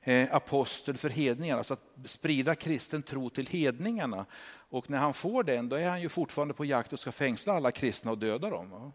eh, 0.00 0.34
apostel 0.34 0.96
för 0.96 1.08
hedningarna, 1.08 1.58
alltså 1.58 1.74
att 1.74 2.10
sprida 2.10 2.54
kristen 2.54 3.02
tro 3.02 3.30
till 3.30 3.46
hedningarna. 3.46 4.26
Och 4.52 4.90
när 4.90 4.98
han 4.98 5.14
får 5.14 5.42
den 5.42 5.68
då 5.68 5.76
är 5.76 5.88
han 5.88 6.02
ju 6.02 6.08
fortfarande 6.08 6.54
på 6.54 6.64
jakt 6.64 6.92
och 6.92 7.00
ska 7.00 7.12
fängsla 7.12 7.52
alla 7.52 7.72
kristna 7.72 8.10
och 8.10 8.18
döda 8.18 8.50
dem. 8.50 8.92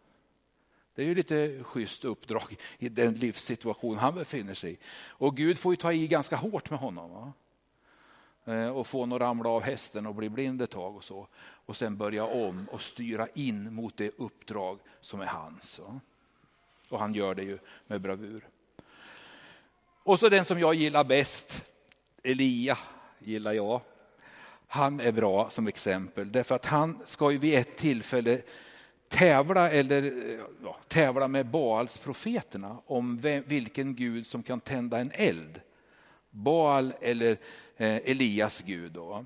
Det 0.96 1.02
är 1.02 1.06
ju 1.06 1.16
lite 1.16 1.64
schysst 1.64 2.06
uppdrag 2.06 2.56
i 2.78 2.90
den 2.90 3.14
livssituation 3.14 3.98
han 3.98 4.16
befinner 4.16 4.54
sig 4.54 4.72
i. 4.72 4.78
Och 5.08 5.38
Gud 5.38 5.58
får 5.58 5.74
ju 5.74 5.76
ta 5.76 5.94
i 5.94 6.08
ganska 6.08 6.36
hårt 6.36 6.70
med 6.70 6.80
honom. 6.80 7.12
Va? 7.12 7.34
Eh, 8.54 8.78
och 8.78 8.88
få 8.88 9.00
honom 9.00 9.16
att 9.16 9.22
ramla 9.22 9.50
av 9.50 9.62
hästen 9.62 10.06
och 10.06 10.16
bli 10.16 10.30
blind 10.30 10.62
ett 10.62 10.70
tag 10.70 10.96
och 10.96 11.04
så. 11.04 11.28
Och 11.38 11.78
sen 11.78 11.98
börja 11.98 12.26
om 12.26 12.68
och 12.72 12.82
styra 12.82 13.28
in 13.34 13.74
mot 13.74 13.98
det 13.98 14.12
uppdrag 14.18 14.80
som 15.02 15.22
är 15.22 15.26
hans. 15.26 15.80
Va? 15.80 16.00
Och 16.90 17.00
han 17.00 17.14
gör 17.14 17.36
det 17.36 17.44
ju 17.44 17.60
med 17.88 18.02
bravur. 18.02 18.48
Och 20.04 20.20
så 20.20 20.30
den 20.30 20.46
som 20.46 20.60
jag 20.60 20.74
gillar 20.74 21.04
bäst, 21.04 21.66
Elia 22.24 22.78
gillar 23.20 23.54
jag. 23.54 23.82
Han 24.68 25.00
är 25.00 25.12
bra 25.12 25.50
som 25.50 25.68
exempel 25.68 26.32
därför 26.32 26.56
att 26.56 26.66
han 26.66 27.02
ska 27.06 27.32
ju 27.32 27.38
vid 27.38 27.56
ett 27.56 27.78
tillfälle 27.78 28.42
tävla, 29.16 29.70
eller, 29.70 30.14
ja, 30.64 30.78
tävla 30.88 31.28
med 31.28 31.46
Baals 31.46 31.98
profeterna 31.98 32.78
om 32.86 33.18
vem, 33.18 33.44
vilken 33.48 33.96
gud 33.96 34.28
som 34.28 34.44
kan 34.44 34.60
tända 34.60 35.00
en 35.00 35.12
eld. 35.14 35.62
Baal 36.30 36.94
eller 37.02 37.38
eh, 37.78 37.96
Elias 37.96 38.62
gud. 38.62 38.92
Då. 38.92 39.26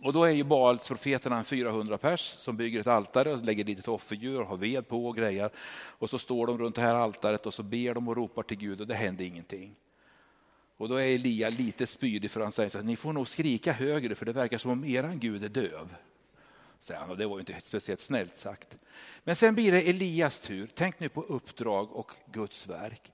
Och 0.00 0.12
då 0.12 0.24
är 0.24 0.30
ju 0.30 0.44
Baals 0.44 0.88
profeterna 0.88 1.44
400 1.44 1.98
pers 1.98 2.20
som 2.20 2.56
bygger 2.56 2.80
ett 2.80 2.86
altare 2.86 3.32
och 3.32 3.44
lägger 3.44 3.64
dit 3.64 3.78
ett 3.78 3.88
offerdjur 3.88 4.40
och 4.40 4.46
har 4.46 4.56
ved 4.56 4.88
på 4.88 5.06
och 5.06 5.16
grejer. 5.16 5.50
Och 5.98 6.10
så 6.10 6.18
står 6.18 6.46
de 6.46 6.58
runt 6.58 6.76
det 6.76 6.82
här 6.82 6.94
altaret 6.94 7.46
och 7.46 7.54
så 7.54 7.62
ber 7.62 7.94
de 7.94 8.08
och 8.08 8.16
ropar 8.16 8.42
till 8.42 8.58
Gud 8.58 8.80
och 8.80 8.86
det 8.86 8.94
händer 8.94 9.24
ingenting. 9.24 9.74
Och 10.76 10.88
då 10.88 10.94
är 10.94 11.14
Elia 11.14 11.48
lite 11.48 11.86
spydig 11.86 12.30
för 12.30 12.40
han 12.40 12.52
säger 12.52 12.70
så 12.70 12.78
här, 12.78 12.84
ni 12.84 12.96
får 12.96 13.12
nog 13.12 13.28
skrika 13.28 13.72
högre 13.72 14.14
för 14.14 14.26
det 14.26 14.32
verkar 14.32 14.58
som 14.58 14.70
om 14.70 14.84
eran 14.84 15.18
Gud 15.18 15.44
är 15.44 15.48
döv 15.48 15.88
säger 16.86 17.00
han, 17.00 17.10
och 17.10 17.16
det 17.16 17.26
var 17.26 17.36
ju 17.36 17.40
inte 17.40 17.60
speciellt 17.62 18.00
snällt 18.00 18.38
sagt. 18.38 18.76
Men 19.24 19.36
sen 19.36 19.54
blir 19.54 19.72
det 19.72 19.88
Elias 19.88 20.40
tur. 20.40 20.70
Tänk 20.74 21.00
nu 21.00 21.08
på 21.08 21.22
uppdrag 21.22 21.92
och 21.92 22.12
Guds 22.32 22.66
verk. 22.66 23.12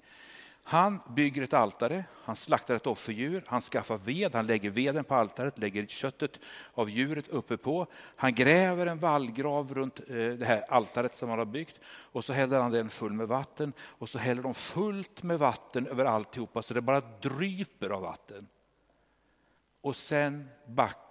Han 0.65 1.01
bygger 1.09 1.43
ett 1.43 1.53
altare, 1.53 2.05
han 2.25 2.37
slaktar 2.37 2.75
ett 2.75 2.87
offerdjur, 2.87 3.45
han 3.47 3.61
skaffar 3.61 3.99
ved, 3.99 4.35
han 4.35 4.47
lägger 4.47 4.71
veden 4.71 5.05
på 5.05 5.15
altaret, 5.15 5.59
lägger 5.59 5.87
köttet 5.87 6.41
av 6.75 6.91
djuret 6.91 7.29
uppe 7.29 7.57
på. 7.57 7.87
Han 8.17 8.35
gräver 8.35 8.87
en 8.87 8.99
vallgrav 8.99 9.75
runt 9.75 10.01
eh, 10.01 10.15
det 10.17 10.45
här 10.45 10.65
altaret 10.69 11.15
som 11.15 11.29
han 11.29 11.39
har 11.39 11.47
byggt 11.47 11.81
och 11.85 12.25
så 12.25 12.33
häller 12.33 12.61
han 12.61 12.73
den 12.73 12.91
full 12.91 13.13
med 13.13 13.29
vatten 13.29 13.73
och 13.81 14.09
så 14.09 14.19
häller 14.19 14.43
de 14.43 14.55
fullt 14.55 15.23
med 15.23 15.39
vatten 15.39 15.87
över 15.87 16.05
alltihopa 16.05 16.63
så 16.63 16.75
det 16.75 16.81
bara 16.81 17.01
dryper 17.01 17.91
av 17.91 18.03
vatten. 18.03 18.49
Och 19.81 19.97
sen 19.97 20.49
backar 20.67 21.02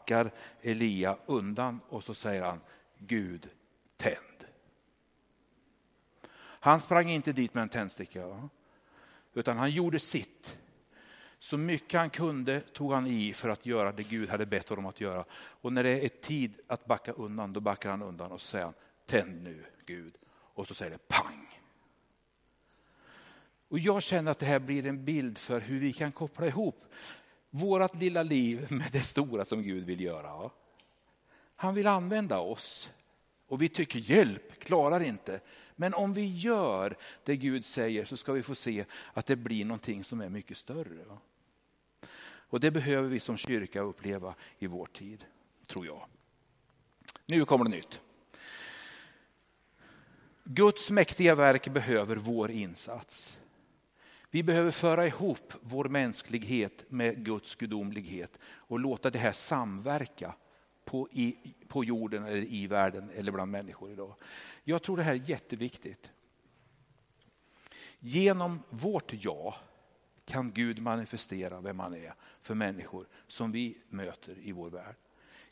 Elia 0.61 1.17
undan 1.25 1.79
och 1.89 2.03
så 2.03 2.13
säger 2.13 2.43
han 2.43 2.59
Gud 2.97 3.49
tänd. 3.97 4.45
Han 6.63 6.81
sprang 6.81 7.09
inte 7.09 7.33
dit 7.33 7.53
med 7.53 7.61
en 7.61 7.69
tändsticka 7.69 8.49
utan 9.33 9.57
han 9.57 9.71
gjorde 9.71 9.99
sitt. 9.99 10.57
Så 11.39 11.57
mycket 11.57 11.99
han 11.99 12.09
kunde 12.09 12.61
tog 12.61 12.93
han 12.93 13.07
i 13.07 13.33
för 13.33 13.49
att 13.49 13.65
göra 13.65 13.91
det 13.91 14.03
Gud 14.03 14.29
hade 14.29 14.45
bett 14.45 14.69
honom 14.69 14.85
att 14.85 15.01
göra. 15.01 15.25
Och 15.33 15.73
när 15.73 15.83
det 15.83 16.05
är 16.05 16.09
tid 16.09 16.59
att 16.67 16.85
backa 16.85 17.11
undan, 17.11 17.53
då 17.53 17.59
backar 17.59 17.89
han 17.89 18.01
undan 18.01 18.31
och 18.31 18.41
så 18.41 18.47
säger 18.47 18.65
han, 18.65 18.73
tänd 19.05 19.43
nu 19.43 19.65
Gud. 19.85 20.17
Och 20.29 20.67
så 20.67 20.73
säger 20.73 20.91
det 20.91 21.07
pang. 21.07 21.59
Och 23.67 23.79
jag 23.79 24.03
känner 24.03 24.31
att 24.31 24.39
det 24.39 24.45
här 24.45 24.59
blir 24.59 24.85
en 24.85 25.05
bild 25.05 25.37
för 25.37 25.59
hur 25.59 25.79
vi 25.79 25.93
kan 25.93 26.11
koppla 26.11 26.47
ihop 26.47 26.85
vårt 27.51 27.95
lilla 27.95 28.23
liv 28.23 28.67
med 28.69 28.91
det 28.91 29.01
stora 29.01 29.45
som 29.45 29.63
Gud 29.63 29.85
vill 29.85 30.01
göra. 30.01 30.49
Han 31.55 31.75
vill 31.75 31.87
använda 31.87 32.39
oss 32.39 32.91
och 33.47 33.61
vi 33.61 33.69
tycker 33.69 33.99
hjälp, 33.99 34.59
klarar 34.59 35.03
inte. 35.03 35.39
Men 35.75 35.93
om 35.93 36.13
vi 36.13 36.25
gör 36.25 36.97
det 37.23 37.35
Gud 37.35 37.65
säger 37.65 38.05
så 38.05 38.17
ska 38.17 38.33
vi 38.33 38.43
få 38.43 38.55
se 38.55 38.85
att 39.13 39.25
det 39.25 39.35
blir 39.35 39.65
någonting 39.65 40.03
som 40.03 40.21
är 40.21 40.29
mycket 40.29 40.57
större. 40.57 41.17
Och 42.23 42.59
det 42.59 42.71
behöver 42.71 43.09
vi 43.09 43.19
som 43.19 43.37
kyrka 43.37 43.81
uppleva 43.81 44.35
i 44.59 44.67
vår 44.67 44.85
tid, 44.85 45.25
tror 45.67 45.85
jag. 45.85 46.05
Nu 47.25 47.45
kommer 47.45 47.65
det 47.65 47.71
nytt. 47.71 48.01
Guds 50.43 50.91
mäktiga 50.91 51.35
verk 51.35 51.67
behöver 51.67 52.15
vår 52.15 52.51
insats. 52.51 53.37
Vi 54.33 54.43
behöver 54.43 54.71
föra 54.71 55.07
ihop 55.07 55.53
vår 55.61 55.85
mänsklighet 55.85 56.85
med 56.89 57.25
Guds 57.25 57.55
gudomlighet 57.55 58.39
och 58.43 58.79
låta 58.79 59.09
det 59.09 59.19
här 59.19 59.31
samverka 59.31 60.35
på, 60.85 61.09
i, 61.11 61.53
på 61.67 61.83
jorden 61.83 62.25
eller 62.25 62.43
i 62.43 62.67
världen 62.67 63.09
eller 63.09 63.31
bland 63.31 63.51
människor 63.51 63.91
idag. 63.91 64.15
Jag 64.63 64.83
tror 64.83 64.97
det 64.97 65.03
här 65.03 65.13
är 65.13 65.29
jätteviktigt. 65.29 66.11
Genom 67.99 68.63
vårt 68.69 69.13
ja 69.13 69.55
kan 70.25 70.51
Gud 70.51 70.81
manifestera 70.81 71.61
vem 71.61 71.79
han 71.79 71.93
är 71.93 72.13
för 72.41 72.55
människor 72.55 73.07
som 73.27 73.51
vi 73.51 73.77
möter 73.89 74.37
i 74.39 74.51
vår 74.51 74.69
värld. 74.69 74.95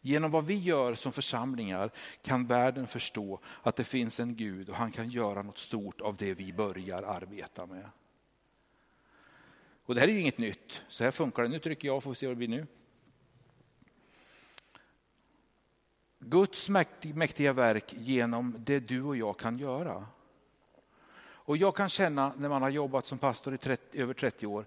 Genom 0.01 0.31
vad 0.31 0.45
vi 0.45 0.55
gör 0.55 0.93
som 0.93 1.11
församlingar 1.11 1.91
kan 2.21 2.47
världen 2.47 2.87
förstå 2.87 3.39
att 3.63 3.75
det 3.75 3.83
finns 3.83 4.19
en 4.19 4.35
Gud 4.35 4.69
och 4.69 4.75
han 4.75 4.91
kan 4.91 5.09
göra 5.09 5.41
något 5.41 5.57
stort 5.57 6.01
av 6.01 6.15
det 6.15 6.33
vi 6.33 6.53
börjar 6.53 7.03
arbeta 7.03 7.65
med. 7.65 7.89
Och 9.89 9.95
det 9.95 10.01
här 10.01 10.07
är 10.07 10.11
ju 10.11 10.19
inget 10.19 10.37
nytt, 10.37 10.83
så 10.87 11.03
här 11.03 11.11
funkar 11.11 11.43
det. 11.43 11.49
Nu 11.49 11.59
trycker 11.59 11.87
jag, 11.87 12.03
får 12.03 12.11
vi 12.11 12.15
se 12.15 12.27
vad 12.27 12.35
det 12.35 12.37
blir 12.37 12.47
nu. 12.47 12.67
Guds 16.19 16.69
mäktiga 17.13 17.53
verk 17.53 17.93
genom 17.97 18.55
det 18.59 18.79
du 18.79 19.03
och 19.03 19.17
jag 19.17 19.37
kan 19.37 19.57
göra. 19.57 20.07
Och 21.21 21.57
jag 21.57 21.75
kan 21.75 21.89
känna 21.89 22.33
när 22.37 22.49
man 22.49 22.61
har 22.61 22.69
jobbat 22.69 23.05
som 23.05 23.17
pastor 23.17 23.53
i 23.53 23.57
30, 23.57 24.01
över 24.01 24.13
30 24.13 24.47
år 24.47 24.65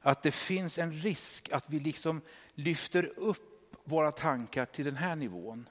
att 0.00 0.22
det 0.22 0.34
finns 0.34 0.78
en 0.78 0.92
risk 0.92 1.52
att 1.52 1.70
vi 1.70 1.80
liksom 1.80 2.20
lyfter 2.54 3.12
upp 3.16 3.76
våra 3.84 4.12
tankar 4.12 4.66
till 4.66 4.84
den 4.84 4.96
här 4.96 5.16
nivån 5.16 5.68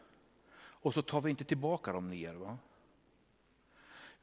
och 0.55 0.93
så 0.93 1.01
tar 1.01 1.21
vi 1.21 1.29
inte 1.29 1.43
tillbaka 1.43 1.93
dem 1.93 2.09
ner. 2.09 2.33
Va? 2.33 2.57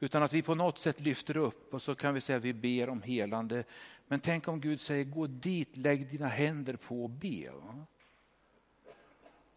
Utan 0.03 0.23
att 0.23 0.33
vi 0.33 0.41
på 0.41 0.55
något 0.55 0.79
sätt 0.79 0.99
lyfter 0.99 1.37
upp 1.37 1.73
och 1.73 1.81
så 1.81 1.95
kan 1.95 2.13
vi 2.13 2.21
säga 2.21 2.37
att 2.37 2.43
vi 2.43 2.53
ber 2.53 2.89
om 2.89 3.01
helande. 3.01 3.63
Men 4.11 4.19
tänk 4.19 4.47
om 4.47 4.61
Gud 4.61 4.81
säger 4.81 5.03
gå 5.03 5.27
dit, 5.27 5.77
lägg 5.77 6.09
dina 6.09 6.27
händer 6.27 6.75
på 6.75 7.03
och 7.03 7.09
be. 7.09 7.51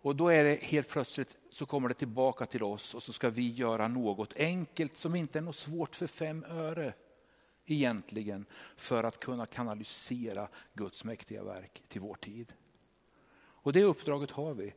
Och 0.01 0.17
då 0.17 0.29
är 0.29 0.45
det 0.45 0.63
helt 0.63 0.89
plötsligt 0.89 1.37
så 1.51 1.67
kommer 1.67 1.89
det 1.89 1.95
tillbaka 1.95 2.47
till 2.47 2.63
oss 2.63 2.95
och 2.95 3.03
så 3.03 3.13
ska 3.13 3.31
vi 3.31 3.51
göra 3.51 3.89
något 3.89 4.37
enkelt 4.37 4.97
som 4.97 5.15
inte 5.15 5.39
är 5.39 5.43
något 5.43 5.57
svårt 5.57 5.97
för 5.97 6.07
fem 6.07 6.45
öre 6.49 6.93
egentligen 7.67 8.47
för 8.77 9.05
att 9.05 9.21
kunna 9.21 9.47
kanalisera 9.47 10.49
Guds 10.75 11.05
mäktiga 11.05 11.45
verk 11.45 11.83
till 11.89 12.01
vår 12.01 12.15
tid. 12.15 12.53
Och 13.37 13.73
det 13.73 13.85
uppdraget 13.85 14.31
har 14.31 14.55
vi. 14.55 14.75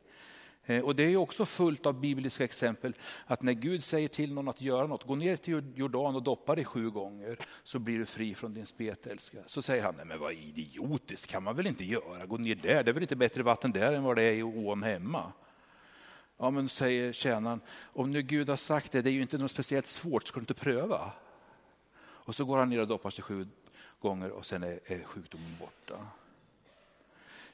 Eh, 0.68 0.84
och 0.84 0.96
det 0.96 1.02
är 1.02 1.16
också 1.16 1.44
fullt 1.44 1.86
av 1.86 2.00
bibliska 2.00 2.44
exempel 2.44 2.94
att 3.26 3.42
när 3.42 3.52
Gud 3.52 3.84
säger 3.84 4.08
till 4.08 4.32
någon 4.32 4.48
att 4.48 4.60
göra 4.60 4.86
något, 4.86 5.06
gå 5.06 5.14
ner 5.14 5.36
till 5.36 5.72
Jordan 5.74 6.14
och 6.14 6.22
doppa 6.22 6.54
dig 6.54 6.64
sju 6.64 6.90
gånger 6.90 7.36
så 7.62 7.78
blir 7.78 7.98
du 7.98 8.06
fri 8.06 8.34
från 8.34 8.54
din 8.54 8.66
spetälska. 8.66 9.38
Så 9.46 9.62
säger 9.62 9.82
han, 9.82 9.94
nej 9.96 10.04
men 10.04 10.20
vad 10.20 10.32
idiotiskt 10.32 11.30
kan 11.30 11.42
man 11.42 11.56
väl 11.56 11.66
inte 11.66 11.84
göra, 11.84 12.26
gå 12.26 12.36
ner 12.36 12.54
där, 12.54 12.84
det 12.84 12.90
är 12.90 12.92
väl 12.92 13.02
inte 13.02 13.16
bättre 13.16 13.42
vatten 13.42 13.72
där 13.72 13.92
än 13.92 14.02
vad 14.02 14.16
det 14.16 14.22
är 14.22 14.34
i 14.34 14.42
ån 14.42 14.82
hemma. 14.82 15.32
Ja 16.38 16.50
men 16.50 16.68
säger 16.68 17.12
tjänaren, 17.12 17.60
om 17.80 18.10
nu 18.10 18.22
Gud 18.22 18.48
har 18.48 18.56
sagt 18.56 18.92
det, 18.92 19.02
det 19.02 19.10
är 19.10 19.12
ju 19.12 19.22
inte 19.22 19.38
något 19.38 19.50
speciellt 19.50 19.86
svårt, 19.86 20.26
ska 20.26 20.40
du 20.40 20.42
inte 20.42 20.54
pröva? 20.54 21.12
Och 22.00 22.34
så 22.34 22.44
går 22.44 22.58
han 22.58 22.70
ner 22.70 22.80
och 22.80 22.88
doppar 22.88 23.10
sig 23.10 23.24
sju 23.24 23.46
gånger 24.00 24.30
och 24.30 24.46
sen 24.46 24.62
är, 24.62 24.80
är 24.86 25.04
sjukdomen 25.04 25.56
borta. 25.60 26.06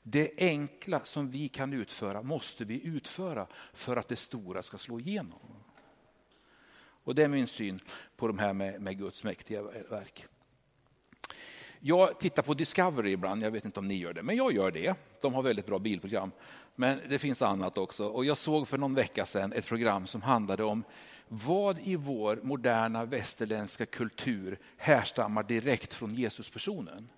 Det 0.07 0.31
enkla 0.37 1.01
som 1.05 1.31
vi 1.31 1.49
kan 1.49 1.73
utföra 1.73 2.23
måste 2.23 2.65
vi 2.65 2.87
utföra 2.87 3.47
för 3.73 3.97
att 3.97 4.09
det 4.09 4.17
stora 4.17 4.63
ska 4.63 4.79
slå 4.79 5.01
igenom. 5.01 5.41
Och 7.05 7.15
det 7.15 7.25
är 7.25 7.29
min 7.29 7.47
syn 7.47 7.79
på 8.17 8.27
de 8.27 8.39
här 8.39 8.53
med, 8.53 8.81
med 8.81 8.99
Guds 8.99 9.25
mäktiga 9.25 9.63
verk. 9.63 10.27
Jag 11.81 12.21
tittar 12.21 12.43
på 12.43 12.55
Discovery 12.55 13.13
ibland, 13.13 13.43
jag 13.43 13.51
vet 13.51 13.65
inte 13.65 13.81
om 13.81 13.89
ni 13.89 13.95
gör 13.95 14.13
det, 14.13 14.23
men 14.23 14.37
jag 14.37 14.53
gör 14.53 14.71
det. 14.71 14.95
De 15.21 15.35
har 15.35 15.43
väldigt 15.43 15.67
bra 15.67 15.79
bilprogram. 15.79 16.31
Men 16.75 17.01
det 17.09 17.19
finns 17.19 17.43
annat 17.43 17.79
också. 17.79 18.07
Och 18.07 18.25
jag 18.25 18.37
såg 18.37 18.69
för 18.69 18.79
någon 18.79 18.95
vecka 18.95 19.27
sedan 19.27 19.53
ett 19.53 19.67
program 19.67 20.07
som 20.07 20.23
handlade 20.23 20.65
om 20.65 20.85
vad 21.29 21.79
i 21.79 21.97
vår 21.97 22.41
moderna 22.43 23.05
västerländska 23.05 23.87
kultur 23.87 24.59
härstammar 24.77 25.43
direkt 25.43 25.93
från 25.93 26.15
Jesuspersonen. 26.15 27.09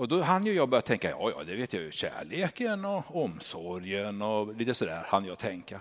Och 0.00 0.08
då 0.08 0.20
hann 0.20 0.46
ju 0.46 0.52
jag 0.52 0.68
börja 0.68 0.82
tänka, 0.82 1.10
ja, 1.10 1.30
ja 1.30 1.44
det 1.44 1.56
vet 1.56 1.72
jag 1.72 1.82
ju, 1.82 1.90
kärleken 1.92 2.84
och 2.84 3.16
omsorgen 3.16 4.22
och 4.22 4.56
lite 4.56 4.74
sådär 4.74 5.04
hann 5.06 5.24
jag 5.24 5.38
tänka. 5.38 5.80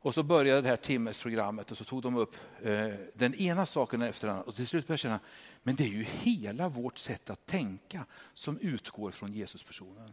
Och 0.00 0.14
så 0.14 0.22
började 0.22 0.60
det 0.60 0.68
här 0.68 0.76
timmesprogrammet 0.76 1.70
och 1.70 1.78
så 1.78 1.84
tog 1.84 2.02
de 2.02 2.16
upp 2.16 2.36
eh, 2.62 2.88
den 3.14 3.34
ena 3.34 3.66
saken 3.66 4.02
efter 4.02 4.26
den 4.26 4.36
andra. 4.36 4.48
Och 4.48 4.54
till 4.54 4.66
slut 4.66 4.86
började 4.86 4.92
jag 4.92 5.00
känna, 5.00 5.20
men 5.62 5.76
det 5.76 5.84
är 5.84 5.88
ju 5.88 6.02
hela 6.02 6.68
vårt 6.68 6.98
sätt 6.98 7.30
att 7.30 7.46
tänka 7.46 8.04
som 8.34 8.58
utgår 8.58 9.10
från 9.10 9.32
Jesuspersonen. 9.32 10.12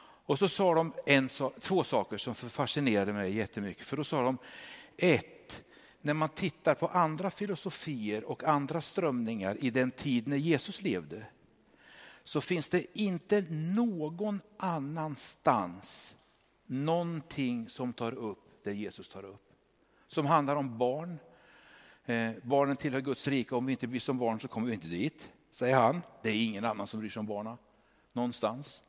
Och 0.00 0.38
så 0.38 0.48
sa 0.48 0.74
de 0.74 0.92
en, 1.06 1.28
två 1.60 1.84
saker 1.84 2.16
som 2.16 2.34
fascinerade 2.34 3.12
mig 3.12 3.36
jättemycket. 3.36 3.86
För 3.86 3.96
då 3.96 4.04
sa 4.04 4.22
de, 4.22 4.38
ett, 4.96 5.62
när 6.00 6.14
man 6.14 6.28
tittar 6.28 6.74
på 6.74 6.86
andra 6.86 7.30
filosofier 7.30 8.24
och 8.24 8.44
andra 8.44 8.80
strömningar 8.80 9.56
i 9.60 9.70
den 9.70 9.90
tid 9.90 10.28
när 10.28 10.36
Jesus 10.36 10.82
levde, 10.82 11.26
så 12.28 12.40
finns 12.40 12.68
det 12.68 12.98
inte 12.98 13.44
någon 13.50 14.40
annanstans 14.56 16.16
någonting 16.66 17.68
som 17.68 17.92
tar 17.92 18.12
upp 18.12 18.64
det 18.64 18.74
Jesus 18.74 19.08
tar 19.08 19.24
upp. 19.24 19.52
Som 20.06 20.26
handlar 20.26 20.56
om 20.56 20.78
barn. 20.78 21.18
Eh, 22.04 22.30
barnen 22.42 22.76
tillhör 22.76 23.00
Guds 23.00 23.28
rike, 23.28 23.54
om 23.54 23.66
vi 23.66 23.72
inte 23.72 23.86
blir 23.86 24.00
som 24.00 24.18
barn 24.18 24.40
så 24.40 24.48
kommer 24.48 24.66
vi 24.66 24.74
inte 24.74 24.86
dit, 24.86 25.30
säger 25.52 25.76
han. 25.76 26.02
Det 26.22 26.28
är 26.28 26.44
ingen 26.44 26.64
annan 26.64 26.86
som 26.86 27.00
bryr 27.00 27.10
sig 27.10 27.20
om 27.20 27.26
barnen 27.26 27.56
någonstans. 28.12 28.82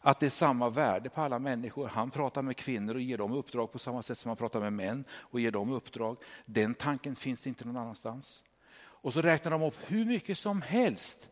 Att 0.00 0.20
det 0.20 0.26
är 0.26 0.30
samma 0.30 0.68
värde 0.68 1.10
på 1.10 1.20
alla 1.20 1.38
människor. 1.38 1.88
Han 1.88 2.10
pratar 2.10 2.42
med 2.42 2.56
kvinnor 2.56 2.94
och 2.94 3.00
ger 3.00 3.18
dem 3.18 3.32
uppdrag 3.32 3.72
på 3.72 3.78
samma 3.78 4.02
sätt 4.02 4.18
som 4.18 4.28
han 4.28 4.36
pratar 4.36 4.60
med 4.60 4.72
män 4.72 5.04
och 5.12 5.40
ger 5.40 5.50
dem 5.50 5.72
uppdrag. 5.72 6.16
Den 6.44 6.74
tanken 6.74 7.16
finns 7.16 7.46
inte 7.46 7.64
någon 7.64 7.76
annanstans. 7.76 8.42
Och 8.78 9.12
så 9.12 9.22
räknar 9.22 9.50
de 9.50 9.62
upp 9.62 9.78
hur 9.86 10.04
mycket 10.04 10.38
som 10.38 10.62
helst 10.62 11.28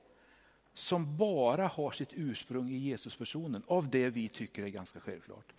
som 0.75 1.17
bara 1.17 1.67
har 1.67 1.91
sitt 1.91 2.13
ursprung 2.13 2.71
i 2.71 2.79
Jesuspersonen, 2.79 3.63
av 3.67 3.91
det 3.91 4.11
vi 4.11 4.29
tycker 4.29 4.63
är 4.63 4.69
ganska 4.69 5.01
självklart. 5.01 5.53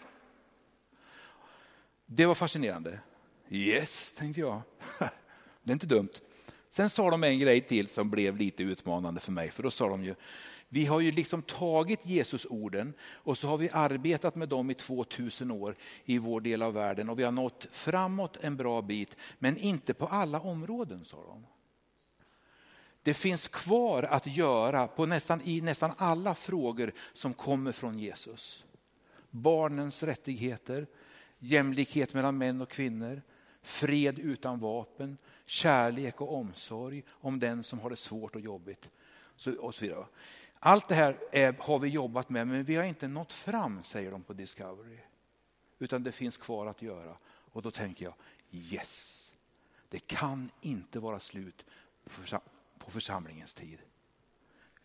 Det 2.05 2.25
var 2.25 2.35
fascinerande. 2.35 2.99
Yes, 3.49 4.13
tänkte 4.13 4.41
jag. 4.41 4.61
Det 5.63 5.71
är 5.71 5.73
inte 5.73 5.85
dumt. 5.85 6.09
Sen 6.69 6.89
sa 6.89 7.09
de 7.09 7.23
en 7.23 7.39
grej 7.39 7.61
till 7.61 7.87
som 7.87 8.09
blev 8.09 8.37
lite 8.37 8.63
utmanande 8.63 9.21
för 9.21 9.31
mig, 9.31 9.51
för 9.51 9.63
då 9.63 9.71
sa 9.71 9.89
de 9.89 10.03
ju, 10.03 10.15
vi 10.69 10.85
har 10.85 10.99
ju 10.99 11.11
liksom 11.11 11.41
tagit 11.41 12.05
Jesusorden 12.05 12.93
och 13.01 13.37
så 13.37 13.47
har 13.47 13.57
vi 13.57 13.69
arbetat 13.69 14.35
med 14.35 14.49
dem 14.49 14.71
i 14.71 14.73
2000 14.73 15.51
år 15.51 15.75
i 16.05 16.17
vår 16.17 16.41
del 16.41 16.61
av 16.61 16.73
världen 16.73 17.09
och 17.09 17.19
vi 17.19 17.23
har 17.23 17.31
nått 17.31 17.67
framåt 17.71 18.37
en 18.41 18.57
bra 18.57 18.81
bit, 18.81 19.17
men 19.39 19.57
inte 19.57 19.93
på 19.93 20.07
alla 20.07 20.39
områden, 20.39 21.05
sa 21.05 21.17
de. 21.17 21.45
Det 23.05 23.13
finns 23.13 23.47
kvar 23.47 24.03
att 24.03 24.27
göra 24.27 24.87
på 24.87 25.05
nästan, 25.05 25.41
i 25.41 25.61
nästan 25.61 25.91
alla 25.97 26.35
frågor 26.35 26.91
som 27.13 27.33
kommer 27.33 27.71
från 27.71 27.99
Jesus. 27.99 28.65
Barnens 29.29 30.03
rättigheter, 30.03 30.87
jämlikhet 31.39 32.13
mellan 32.13 32.37
män 32.37 32.61
och 32.61 32.69
kvinnor, 32.69 33.21
fred 33.61 34.19
utan 34.19 34.59
vapen, 34.59 35.17
kärlek 35.45 36.21
och 36.21 36.35
omsorg 36.35 37.03
om 37.09 37.39
den 37.39 37.63
som 37.63 37.79
har 37.79 37.89
det 37.89 37.95
svårt 37.95 38.35
och 38.35 38.41
jobbigt. 38.41 38.89
och 39.59 39.75
så 39.75 39.85
vidare. 39.85 40.05
Allt 40.59 40.87
det 40.87 40.95
här 40.95 41.17
är, 41.31 41.55
har 41.59 41.79
vi 41.79 41.87
jobbat 41.87 42.29
med, 42.29 42.47
men 42.47 42.63
vi 42.63 42.75
har 42.75 42.83
inte 42.83 43.07
nått 43.07 43.33
fram, 43.33 43.83
säger 43.83 44.11
de 44.11 44.23
på 44.23 44.33
Discovery. 44.33 44.97
Utan 45.79 46.03
det 46.03 46.11
finns 46.11 46.37
kvar 46.37 46.65
att 46.65 46.81
göra. 46.81 47.17
Och 47.25 47.61
då 47.61 47.71
tänker 47.71 48.05
jag, 48.05 48.13
yes, 48.51 49.31
det 49.89 49.99
kan 49.99 50.49
inte 50.61 50.99
vara 50.99 51.19
slut 51.19 51.65
på 52.85 52.91
församlingens 52.91 53.53
tid. 53.53 53.79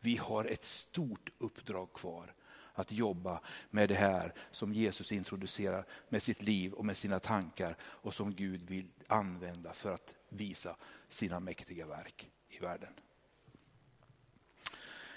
Vi 0.01 0.17
har 0.17 0.45
ett 0.45 0.65
stort 0.65 1.31
uppdrag 1.39 1.93
kvar 1.93 2.35
att 2.75 2.93
jobba 2.93 3.41
med 3.71 3.89
det 3.89 3.95
här 3.95 4.35
som 4.51 4.73
Jesus 4.73 5.13
introducerar 5.13 5.87
med 6.09 6.23
sitt 6.23 6.43
liv 6.43 6.73
och 6.73 6.85
med 6.85 6.97
sina 6.97 7.21
tankar 7.21 7.77
och 7.83 8.15
som 8.15 8.35
Gud 8.35 8.63
vill 8.63 8.89
använda 9.07 9.73
för 9.73 9.93
att 9.93 10.15
visa 10.29 10.77
sina 11.09 11.41
mäktiga 11.41 11.87
verk 11.87 12.31
i 12.49 12.59
världen. 12.59 12.93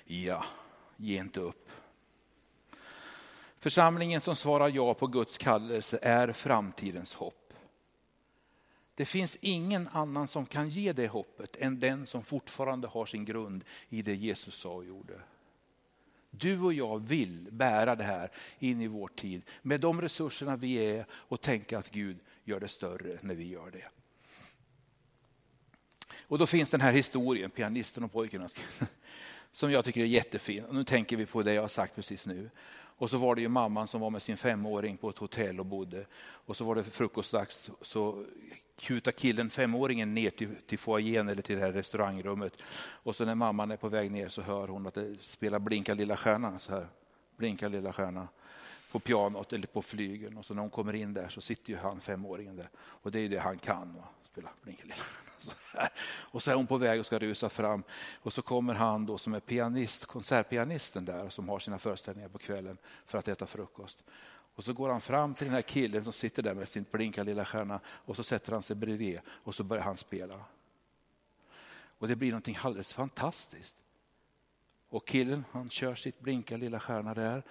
Ja, 0.05 0.45
ge 0.97 1.17
inte 1.17 1.39
upp. 1.39 1.69
Församlingen 3.59 4.21
som 4.21 4.35
svarar 4.35 4.69
ja 4.69 4.93
på 4.93 5.07
Guds 5.07 5.37
kallelse 5.37 5.99
är 6.01 6.31
framtidens 6.31 7.13
hopp. 7.13 7.42
Det 8.95 9.05
finns 9.05 9.37
ingen 9.41 9.87
annan 9.91 10.27
som 10.27 10.45
kan 10.45 10.69
ge 10.69 10.93
det 10.93 11.07
hoppet 11.07 11.55
än 11.55 11.79
den 11.79 12.05
som 12.05 12.23
fortfarande 12.23 12.87
har 12.87 13.05
sin 13.05 13.25
grund 13.25 13.63
i 13.89 14.01
det 14.01 14.15
Jesus 14.15 14.55
sa 14.55 14.69
och 14.69 14.85
gjorde. 14.85 15.21
Du 16.29 16.59
och 16.59 16.73
jag 16.73 16.99
vill 16.99 17.47
bära 17.51 17.95
det 17.95 18.03
här 18.03 18.31
in 18.59 18.81
i 18.81 18.87
vår 18.87 19.07
tid 19.07 19.41
med 19.61 19.79
de 19.79 20.01
resurserna 20.01 20.55
vi 20.55 20.73
är 20.75 21.05
och 21.11 21.41
tänka 21.41 21.77
att 21.77 21.91
Gud 21.91 22.17
gör 22.43 22.59
det 22.59 22.67
större 22.67 23.19
när 23.21 23.35
vi 23.35 23.47
gör 23.47 23.71
det. 23.71 23.85
Och 26.27 26.37
då 26.37 26.45
finns 26.45 26.69
den 26.69 26.81
här 26.81 26.93
historien, 26.93 27.49
pianisten 27.49 28.03
och 28.03 28.11
pojken, 28.11 28.49
som 29.51 29.71
jag 29.71 29.85
tycker 29.85 30.01
är 30.01 30.05
jättefin. 30.05 30.63
Nu 30.71 30.83
tänker 30.83 31.17
vi 31.17 31.25
på 31.25 31.43
det 31.43 31.53
jag 31.53 31.61
har 31.61 31.69
sagt 31.69 31.95
precis 31.95 32.27
nu. 32.27 32.49
Och 32.75 33.09
så 33.09 33.17
var 33.17 33.35
det 33.35 33.41
ju 33.41 33.49
mamman 33.49 33.87
som 33.87 34.01
var 34.01 34.09
med 34.09 34.21
sin 34.21 34.37
femåring 34.37 34.97
på 34.97 35.09
ett 35.09 35.17
hotell 35.17 35.59
och 35.59 35.65
bodde. 35.65 36.05
Och 36.21 36.57
så 36.57 36.63
var 36.63 36.75
det 36.75 36.83
frukostdags 36.83 37.69
så 37.81 38.25
kutar 38.75 39.11
killen, 39.11 39.49
femåringen, 39.49 40.13
ner 40.13 40.29
till, 40.29 40.55
till 40.65 40.79
foajén 40.79 41.29
eller 41.29 41.41
till 41.41 41.55
det 41.55 41.61
här 41.61 41.71
restaurangrummet. 41.71 42.63
Och 42.77 43.15
så 43.15 43.25
när 43.25 43.35
mamman 43.35 43.71
är 43.71 43.77
på 43.77 43.89
väg 43.89 44.11
ner 44.11 44.29
så 44.29 44.41
hör 44.41 44.67
hon 44.67 44.87
att 44.87 44.93
det 44.93 45.15
spelar 45.21 45.59
Blinka 45.59 45.93
lilla 45.93 46.17
stjärna. 46.17 46.59
Så 46.59 46.71
här. 46.71 46.87
Blinka 47.37 47.67
lilla 47.67 47.93
stjärna 47.93 48.27
på 48.91 48.99
pianot 48.99 49.53
eller 49.53 49.67
på 49.67 49.81
flygeln. 49.81 50.37
Och 50.37 50.45
så 50.45 50.53
när 50.53 50.61
hon 50.61 50.69
kommer 50.69 50.95
in 50.95 51.13
där 51.13 51.29
så 51.29 51.41
sitter 51.41 51.69
ju 51.69 51.77
han, 51.77 52.01
femåringen 52.01 52.55
där. 52.55 52.69
Och 52.75 53.11
det 53.11 53.19
är 53.19 53.29
det 53.29 53.39
han 53.39 53.57
kan, 53.57 53.95
va? 53.95 54.03
spela 54.23 54.49
Blinka 54.61 54.83
lilla 54.83 54.95
stjärna. 54.95 55.23
Och 56.05 56.43
så 56.43 56.51
är 56.51 56.55
hon 56.55 56.67
på 56.67 56.77
väg 56.77 56.99
och 56.99 57.05
ska 57.05 57.19
rusa 57.19 57.49
fram. 57.49 57.83
Och 58.15 58.33
så 58.33 58.41
kommer 58.41 58.73
han 58.73 59.05
då 59.05 59.17
som 59.17 59.33
är 59.33 59.39
pianist, 59.39 60.05
konsertpianisten 60.05 61.05
där 61.05 61.29
som 61.29 61.49
har 61.49 61.59
sina 61.59 61.79
föreställningar 61.79 62.29
på 62.29 62.37
kvällen 62.37 62.77
för 63.05 63.17
att 63.17 63.27
äta 63.27 63.45
frukost. 63.45 64.03
Och 64.55 64.63
så 64.63 64.73
går 64.73 64.89
han 64.89 65.01
fram 65.01 65.35
till 65.35 65.45
den 65.45 65.53
här 65.53 65.61
killen 65.61 66.03
som 66.03 66.13
sitter 66.13 66.43
där 66.43 66.53
med 66.53 66.69
sin 66.69 66.85
blinka 66.91 67.23
lilla 67.23 67.45
stjärna 67.45 67.79
och 67.87 68.15
så 68.15 68.23
sätter 68.23 68.51
han 68.51 68.63
sig 68.63 68.75
bredvid 68.75 69.19
och 69.27 69.55
så 69.55 69.63
börjar 69.63 69.83
han 69.83 69.97
spela. 69.97 70.45
Och 71.97 72.07
det 72.07 72.15
blir 72.15 72.31
någonting 72.31 72.57
alldeles 72.61 72.93
fantastiskt. 72.93 73.77
Och 74.89 75.07
killen 75.07 75.45
han 75.51 75.69
kör 75.69 75.95
sitt 75.95 76.19
blinka 76.19 76.57
lilla 76.57 76.79
stjärna 76.79 77.13
där 77.13 77.43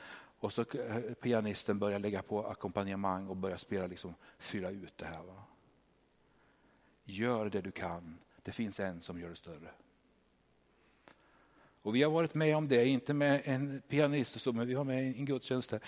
och 0.42 0.52
så 0.52 0.60
eh, 0.62 0.98
pianisten 1.14 1.78
börjar 1.78 1.98
lägga 1.98 2.22
på 2.22 2.46
ackompanjemang 2.46 3.28
och 3.28 3.36
börjar 3.36 3.56
spela, 3.56 3.86
liksom 3.86 4.14
fylla 4.38 4.70
ut 4.70 4.98
det 4.98 5.06
här. 5.06 5.22
Va? 5.22 5.42
Gör 7.04 7.50
det 7.50 7.60
du 7.60 7.70
kan, 7.70 8.18
det 8.42 8.52
finns 8.52 8.80
en 8.80 9.00
som 9.00 9.20
gör 9.20 9.28
det 9.28 9.36
större. 9.36 9.70
Och 11.82 11.94
vi 11.94 12.02
har 12.02 12.10
varit 12.10 12.34
med 12.34 12.56
om 12.56 12.68
det, 12.68 12.86
inte 12.86 13.14
med 13.14 13.42
en 13.44 13.82
pianist, 13.88 14.40
så, 14.40 14.52
men 14.52 14.66
vi 14.66 14.74
var 14.74 14.84
med 14.84 15.04
i 15.04 15.18
en 15.18 15.24
gudstjänst 15.24 15.70
där 15.70 15.80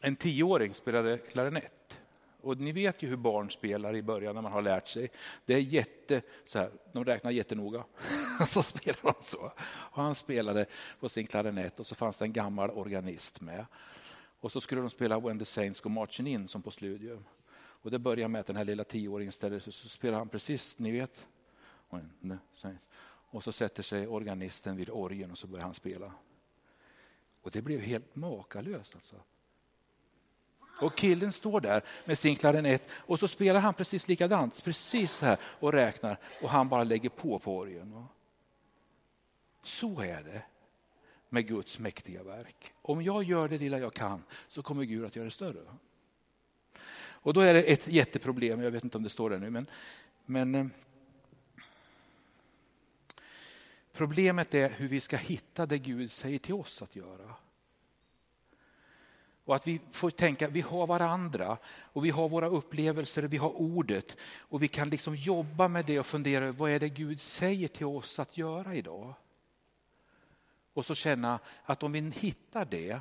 en 0.00 0.16
tioåring 0.16 0.74
spelade 0.74 1.18
klarinett. 1.18 2.00
Och 2.40 2.58
ni 2.58 2.72
vet 2.72 3.02
ju 3.02 3.08
hur 3.08 3.16
barn 3.16 3.50
spelar 3.50 3.96
i 3.96 4.02
början 4.02 4.34
när 4.34 4.42
man 4.42 4.52
har 4.52 4.62
lärt 4.62 4.88
sig. 4.88 5.10
Det 5.44 5.54
är 5.54 5.58
jätte, 5.58 6.22
så 6.46 6.58
här, 6.58 6.70
de 6.92 7.04
räknar 7.04 7.30
jättenoga. 7.30 7.84
så 8.48 8.62
spelar 8.62 9.02
de 9.02 9.14
så. 9.20 9.52
Och 9.66 10.02
han 10.02 10.14
spelade 10.14 10.66
på 11.00 11.08
sin 11.08 11.26
klarinett 11.26 11.80
och 11.80 11.86
så 11.86 11.94
fanns 11.94 12.18
det 12.18 12.24
en 12.24 12.32
gammal 12.32 12.70
organist 12.70 13.40
med. 13.40 13.66
Och 14.40 14.52
så 14.52 14.60
skulle 14.60 14.80
de 14.80 14.90
spela 14.90 15.20
When 15.20 15.38
the 15.38 15.44
Saints 15.44 15.80
Go 15.80 15.88
Marching 15.88 16.26
In 16.26 16.48
som 16.48 16.62
på 16.62 16.70
Studium. 16.70 17.24
Och 17.56 17.90
det 17.90 17.98
börjar 17.98 18.28
med 18.28 18.40
att 18.40 18.46
den 18.46 18.56
här 18.56 18.64
lilla 18.64 18.84
tioåringen 18.84 19.32
ställer 19.32 19.58
sig 19.58 19.72
så 19.72 19.88
spelar 19.88 20.18
han 20.18 20.28
precis, 20.28 20.78
ni 20.78 20.90
vet. 20.90 21.26
Och 23.30 23.44
så 23.44 23.52
sätter 23.52 23.82
sig 23.82 24.06
organisten 24.06 24.76
vid 24.76 24.90
orgeln 24.90 25.30
och 25.30 25.38
så 25.38 25.46
börjar 25.46 25.64
han 25.64 25.74
spela. 25.74 26.12
Och 27.46 27.52
det 27.52 27.62
blev 27.62 27.80
helt 27.80 28.16
makalöst. 28.16 28.94
Alltså. 28.94 29.16
Och 30.82 30.96
killen 30.96 31.32
står 31.32 31.60
där 31.60 31.82
med 32.04 32.18
sin 32.18 32.36
klarinett 32.36 32.88
och 32.90 33.18
så 33.18 33.28
spelar 33.28 33.60
han 33.60 33.74
precis 33.74 34.08
likadant, 34.08 34.64
precis 34.64 35.12
så 35.12 35.26
här 35.26 35.38
och 35.42 35.72
räknar 35.72 36.18
och 36.42 36.50
han 36.50 36.68
bara 36.68 36.84
lägger 36.84 37.08
på 37.08 37.38
på 37.38 37.56
orgeln. 37.56 38.04
Så 39.62 40.00
är 40.00 40.22
det 40.22 40.42
med 41.28 41.46
Guds 41.46 41.78
mäktiga 41.78 42.22
verk. 42.22 42.72
Om 42.82 43.02
jag 43.02 43.22
gör 43.22 43.48
det 43.48 43.58
lilla 43.58 43.78
jag 43.78 43.94
kan 43.94 44.24
så 44.48 44.62
kommer 44.62 44.84
Gud 44.84 45.04
att 45.04 45.16
göra 45.16 45.24
det 45.24 45.30
större. 45.30 45.62
Och 46.98 47.34
då 47.34 47.40
är 47.40 47.54
det 47.54 47.62
ett 47.62 47.88
jätteproblem, 47.88 48.62
jag 48.62 48.70
vet 48.70 48.84
inte 48.84 48.98
om 48.98 49.04
det 49.04 49.10
står 49.10 49.30
där 49.30 49.38
nu, 49.38 49.50
men, 49.50 49.66
men 50.24 50.54
eh, 50.54 50.66
Problemet 53.96 54.54
är 54.54 54.70
hur 54.70 54.88
vi 54.88 55.00
ska 55.00 55.16
hitta 55.16 55.66
det 55.66 55.78
Gud 55.78 56.12
säger 56.12 56.38
till 56.38 56.54
oss 56.54 56.82
att 56.82 56.96
göra. 56.96 57.34
Och 59.44 59.56
att 59.56 59.66
vi 59.66 59.80
får 59.92 60.10
tänka, 60.10 60.48
vi 60.48 60.60
har 60.60 60.86
varandra 60.86 61.58
och 61.66 62.04
vi 62.04 62.10
har 62.10 62.28
våra 62.28 62.46
upplevelser, 62.46 63.22
vi 63.22 63.36
har 63.36 63.60
ordet 63.60 64.16
och 64.38 64.62
vi 64.62 64.68
kan 64.68 64.90
liksom 64.90 65.16
jobba 65.16 65.68
med 65.68 65.86
det 65.86 65.98
och 65.98 66.06
fundera 66.06 66.44
över 66.44 66.58
vad 66.58 66.70
är 66.70 66.80
det 66.80 66.88
Gud 66.88 67.20
säger 67.20 67.68
till 67.68 67.86
oss 67.86 68.18
att 68.18 68.36
göra 68.36 68.74
idag. 68.74 69.14
Och 70.72 70.86
så 70.86 70.94
känna 70.94 71.38
att 71.64 71.82
om 71.82 71.92
vi 71.92 72.00
hittar 72.00 72.64
det, 72.64 73.00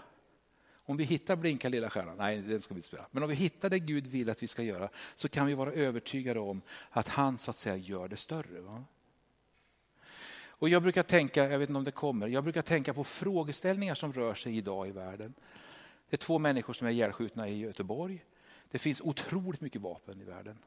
om 0.85 0.97
vi 0.97 1.03
hittar 1.03 1.35
blinka 1.35 1.69
lilla 1.69 1.89
stjärnan, 1.89 2.17
nej 2.17 2.37
den 2.41 2.61
ska 2.61 2.73
vi 2.73 2.77
inte 2.77 2.87
spela, 2.87 3.07
men 3.11 3.23
om 3.23 3.29
vi 3.29 3.35
hittar 3.35 3.69
det 3.69 3.79
Gud 3.79 4.07
vill 4.07 4.29
att 4.29 4.43
vi 4.43 4.47
ska 4.47 4.63
göra 4.63 4.89
så 5.15 5.29
kan 5.29 5.47
vi 5.47 5.53
vara 5.53 5.71
övertygade 5.71 6.39
om 6.39 6.61
att 6.89 7.07
han 7.07 7.37
så 7.37 7.51
att 7.51 7.57
säga 7.57 7.75
gör 7.75 8.07
det 8.07 8.17
större. 8.17 8.61
Va? 8.61 8.83
Och 10.57 10.69
jag 10.69 10.81
brukar 10.81 11.03
tänka, 11.03 11.49
jag 11.49 11.59
vet 11.59 11.69
inte 11.69 11.77
om 11.77 11.83
det 11.83 11.91
kommer, 11.91 12.27
jag 12.27 12.43
brukar 12.43 12.61
tänka 12.61 12.93
på 12.93 13.03
frågeställningar 13.03 13.95
som 13.95 14.13
rör 14.13 14.33
sig 14.33 14.57
idag 14.57 14.87
i 14.87 14.91
världen. 14.91 15.33
Det 16.09 16.15
är 16.15 16.17
två 16.17 16.39
människor 16.39 16.73
som 16.73 16.87
är 16.87 16.91
ihjälskjutna 16.91 17.49
i 17.49 17.57
Göteborg. 17.59 18.25
Det 18.71 18.79
finns 18.79 19.01
otroligt 19.01 19.61
mycket 19.61 19.81
vapen 19.81 20.21
i 20.21 20.23
världen. 20.23 20.57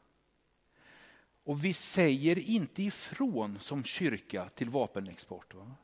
Och 1.44 1.64
vi 1.64 1.72
säger 1.72 2.38
inte 2.38 2.82
ifrån 2.82 3.58
som 3.60 3.84
kyrka 3.84 4.48
till 4.48 4.70
vapenexport. 4.70 5.54
Va? 5.54 5.74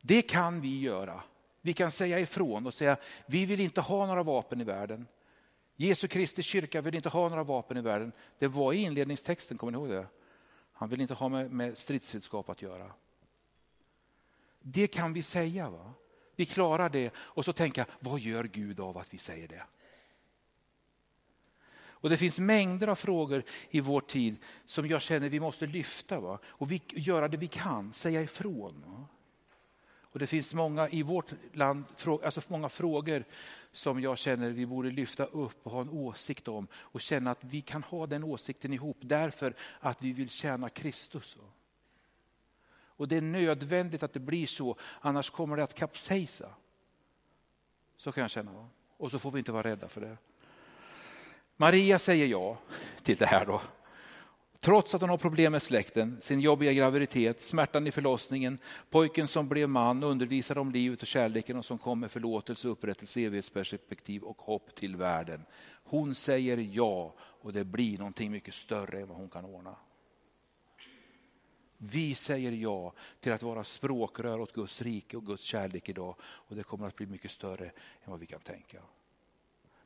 Det 0.00 0.22
kan 0.22 0.60
vi 0.60 0.80
göra. 0.80 1.22
Vi 1.60 1.72
kan 1.72 1.90
säga 1.90 2.20
ifrån 2.20 2.66
och 2.66 2.74
säga 2.74 2.96
vi 3.26 3.44
vill 3.44 3.60
inte 3.60 3.80
ha 3.80 4.06
några 4.06 4.22
vapen 4.22 4.60
i 4.60 4.64
världen. 4.64 5.06
Jesu 5.76 6.08
Kristi 6.08 6.42
kyrka 6.42 6.80
vill 6.80 6.94
inte 6.94 7.08
ha 7.08 7.28
några 7.28 7.44
vapen 7.44 7.76
i 7.76 7.80
världen. 7.80 8.12
Det 8.38 8.46
var 8.46 8.72
i 8.72 8.76
inledningstexten, 8.76 9.58
kommer 9.58 9.72
ni 9.72 9.78
ihåg 9.78 9.88
det? 9.88 10.06
Han 10.78 10.88
vill 10.88 11.00
inte 11.00 11.14
ha 11.14 11.28
med, 11.28 11.50
med 11.50 11.78
stridsredskap 11.78 12.48
att 12.48 12.62
göra. 12.62 12.92
Det 14.60 14.86
kan 14.86 15.12
vi 15.12 15.22
säga. 15.22 15.70
va? 15.70 15.92
Vi 16.36 16.46
klarar 16.46 16.88
det 16.88 17.14
och 17.16 17.44
så 17.44 17.52
tänka, 17.52 17.86
vad 18.00 18.20
gör 18.20 18.44
Gud 18.44 18.80
av 18.80 18.98
att 18.98 19.14
vi 19.14 19.18
säger 19.18 19.48
det? 19.48 19.62
Och 21.78 22.10
Det 22.10 22.16
finns 22.16 22.38
mängder 22.38 22.88
av 22.88 22.94
frågor 22.94 23.42
i 23.70 23.80
vår 23.80 24.00
tid 24.00 24.36
som 24.66 24.86
jag 24.86 25.02
känner 25.02 25.28
vi 25.28 25.40
måste 25.40 25.66
lyfta 25.66 26.20
va? 26.20 26.38
och 26.46 26.72
vi, 26.72 26.82
göra 26.88 27.28
det 27.28 27.36
vi 27.36 27.46
kan, 27.46 27.92
säga 27.92 28.22
ifrån. 28.22 28.84
Va? 28.86 29.06
Och 30.16 30.20
Det 30.20 30.26
finns 30.26 30.54
många 30.54 30.88
i 30.88 31.02
vårt 31.02 31.30
land, 31.52 31.84
alltså 32.06 32.40
många 32.48 32.68
frågor 32.68 33.24
som 33.72 34.00
jag 34.00 34.18
känner 34.18 34.50
vi 34.50 34.66
borde 34.66 34.90
lyfta 34.90 35.24
upp 35.24 35.66
och 35.66 35.72
ha 35.72 35.80
en 35.80 35.88
åsikt 35.88 36.48
om 36.48 36.68
och 36.74 37.00
känna 37.00 37.30
att 37.30 37.44
vi 37.44 37.60
kan 37.60 37.82
ha 37.82 38.06
den 38.06 38.24
åsikten 38.24 38.72
ihop 38.72 38.96
därför 39.00 39.54
att 39.80 40.02
vi 40.02 40.12
vill 40.12 40.30
tjäna 40.30 40.68
Kristus. 40.68 41.36
Och 42.68 43.08
det 43.08 43.16
är 43.16 43.20
nödvändigt 43.20 44.02
att 44.02 44.12
det 44.12 44.20
blir 44.20 44.46
så, 44.46 44.76
annars 45.00 45.30
kommer 45.30 45.56
det 45.56 45.62
att 45.62 45.74
kapsejsa. 45.74 46.48
Så 47.96 48.12
kan 48.12 48.20
jag 48.22 48.30
känna. 48.30 48.68
Och 48.96 49.10
så 49.10 49.18
får 49.18 49.30
vi 49.30 49.38
inte 49.38 49.52
vara 49.52 49.62
rädda 49.62 49.88
för 49.88 50.00
det. 50.00 50.16
Maria 51.56 51.98
säger 51.98 52.26
ja 52.26 52.58
till 53.02 53.16
det 53.16 53.26
här 53.26 53.46
då. 53.46 53.62
Trots 54.60 54.94
att 54.94 55.00
hon 55.00 55.10
har 55.10 55.18
problem 55.18 55.52
med 55.52 55.62
släkten, 55.62 56.20
sin 56.20 56.40
jobbiga 56.40 56.72
graviditet, 56.72 57.40
smärtan 57.40 57.86
i 57.86 57.90
förlossningen, 57.90 58.58
pojken 58.90 59.28
som 59.28 59.48
blev 59.48 59.68
man, 59.68 60.04
undervisar 60.04 60.58
om 60.58 60.72
livet 60.72 61.02
och 61.02 61.08
kärleken 61.08 61.56
och 61.56 61.64
som 61.64 61.78
kom 61.78 62.00
med 62.00 62.10
förlåtelse, 62.10 62.68
upprättelse, 62.68 63.20
evighetsperspektiv 63.20 64.22
och 64.22 64.42
hopp 64.42 64.74
till 64.74 64.96
världen. 64.96 65.46
Hon 65.84 66.14
säger 66.14 66.56
ja 66.56 67.14
och 67.18 67.52
det 67.52 67.64
blir 67.64 67.98
någonting 67.98 68.30
mycket 68.30 68.54
större 68.54 69.00
än 69.00 69.08
vad 69.08 69.16
hon 69.16 69.28
kan 69.28 69.44
ordna. 69.44 69.76
Vi 71.78 72.14
säger 72.14 72.52
ja 72.52 72.92
till 73.20 73.32
att 73.32 73.42
vara 73.42 73.64
språkrör 73.64 74.40
åt 74.40 74.52
Guds 74.52 74.82
rike 74.82 75.16
och 75.16 75.26
Guds 75.26 75.42
kärlek 75.42 75.88
idag 75.88 76.14
och 76.22 76.56
det 76.56 76.62
kommer 76.62 76.86
att 76.86 76.96
bli 76.96 77.06
mycket 77.06 77.30
större 77.30 77.64
än 78.04 78.10
vad 78.10 78.20
vi 78.20 78.26
kan 78.26 78.40
tänka. 78.40 78.82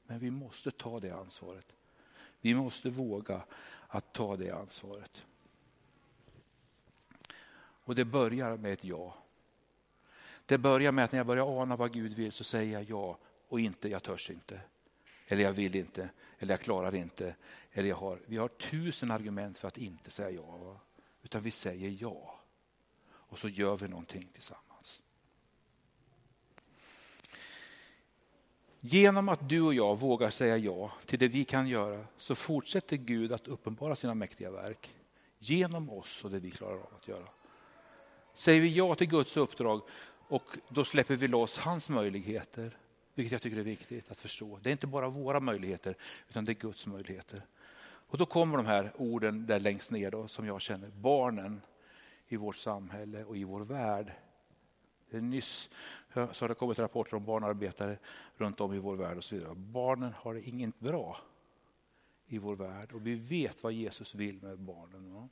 Men 0.07 0.19
vi 0.19 0.31
måste 0.31 0.71
ta 0.71 1.01
det 1.01 1.11
ansvaret. 1.11 1.67
Vi 2.41 2.55
måste 2.55 2.91
våga 2.91 3.43
att 3.89 4.13
ta 4.13 4.37
det 4.37 4.51
ansvaret. 4.51 5.23
Och 7.85 7.95
det 7.95 8.05
börjar 8.05 8.57
med 8.57 8.73
ett 8.73 8.85
ja. 8.85 9.15
Det 10.47 10.59
börjar 10.59 10.93
med 10.93 11.05
att 11.05 11.13
när 11.13 11.19
jag 11.19 11.27
börjar 11.27 11.63
ana 11.63 11.77
vad 11.77 11.93
Gud 11.93 12.15
vill 12.15 12.33
så 12.33 12.45
säger 12.45 12.73
jag 12.73 12.83
ja 12.83 13.19
och 13.49 13.61
inte 13.61 13.89
jag 13.89 14.03
törs 14.03 14.31
inte. 14.31 14.61
Eller 15.27 15.43
jag 15.43 15.53
vill 15.53 15.75
inte, 15.75 16.09
eller 16.39 16.53
jag 16.53 16.61
klarar 16.61 16.95
inte. 16.95 17.35
Eller 17.73 17.89
jag 17.89 17.97
har, 17.97 18.21
vi 18.27 18.37
har 18.37 18.49
tusen 18.49 19.11
argument 19.11 19.59
för 19.59 19.69
att 19.69 19.79
inte 19.79 20.11
säga 20.11 20.31
ja. 20.31 20.81
Utan 21.23 21.43
vi 21.43 21.51
säger 21.51 21.97
ja. 22.01 22.41
Och 23.03 23.39
så 23.39 23.49
gör 23.49 23.77
vi 23.77 23.89
någonting 23.89 24.29
tillsammans. 24.33 24.70
Genom 28.83 29.29
att 29.29 29.49
du 29.49 29.63
och 29.63 29.75
jag 29.75 29.99
vågar 29.99 30.31
säga 30.31 30.57
ja 30.57 30.93
till 31.07 31.19
det 31.19 31.29
vi 31.29 31.45
kan 31.45 31.69
göra 31.69 32.05
så 32.19 32.35
fortsätter 32.35 32.97
Gud 32.97 33.33
att 33.33 33.49
uppenbara 33.49 33.97
sina 33.97 34.15
mäktiga 34.15 34.51
verk 34.51 34.91
genom 35.39 35.91
oss 35.91 36.25
och 36.25 36.31
det 36.31 36.39
vi 36.39 36.51
klarar 36.51 36.77
av 36.77 36.95
att 36.97 37.09
göra. 37.09 37.29
Säger 38.35 38.61
vi 38.61 38.69
ja 38.69 38.95
till 38.95 39.09
Guds 39.09 39.37
uppdrag 39.37 39.83
och 40.29 40.45
då 40.69 40.85
släpper 40.85 41.17
vi 41.17 41.29
loss 41.29 41.59
hans 41.59 41.91
möjligheter, 41.91 42.77
vilket 43.15 43.33
jag 43.33 43.43
tycker 43.43 43.57
är 43.57 43.63
viktigt 43.63 44.11
att 44.11 44.21
förstå. 44.21 44.59
Det 44.63 44.71
är 44.71 44.73
inte 44.73 44.87
bara 44.87 45.09
våra 45.09 45.41
möjligheter 45.41 45.97
utan 46.29 46.45
det 46.45 46.53
är 46.53 46.55
Guds 46.55 46.87
möjligheter. 46.87 47.43
Och 47.83 48.19
då 48.19 48.27
kommer 48.27 48.57
de 48.57 48.67
här 48.67 48.93
orden 48.97 49.47
där 49.47 49.61
längst 49.61 49.91
ner 49.91 50.11
då, 50.11 50.29
som 50.29 50.47
jag 50.47 50.61
känner, 50.61 50.89
barnen 50.89 51.61
i 52.29 52.37
vårt 52.37 52.57
samhälle 52.57 53.25
och 53.25 53.37
i 53.37 53.45
vår 53.45 53.61
värld. 53.61 54.13
Nyss 55.13 55.71
så 56.13 56.45
har 56.45 56.49
det 56.49 56.55
kommit 56.55 56.79
rapporter 56.79 57.17
om 57.17 57.25
barnarbetare 57.25 57.99
runt 58.37 58.61
om 58.61 58.75
i 58.75 58.79
vår 58.79 58.97
värld 58.97 59.17
och 59.17 59.25
så 59.25 59.35
vidare. 59.35 59.55
Barnen 59.55 60.13
har 60.13 60.35
det 60.35 60.49
inget 60.49 60.81
bra. 60.81 61.17
i 62.27 62.39
vår 62.39 62.57
värld 62.57 62.93
och 62.93 63.07
vi 63.07 63.15
vet 63.15 63.63
vad 63.63 63.73
Jesus 63.73 64.15
vill 64.15 64.43
med 64.43 64.59
barnen. 64.59 65.15
Va? 65.15 65.29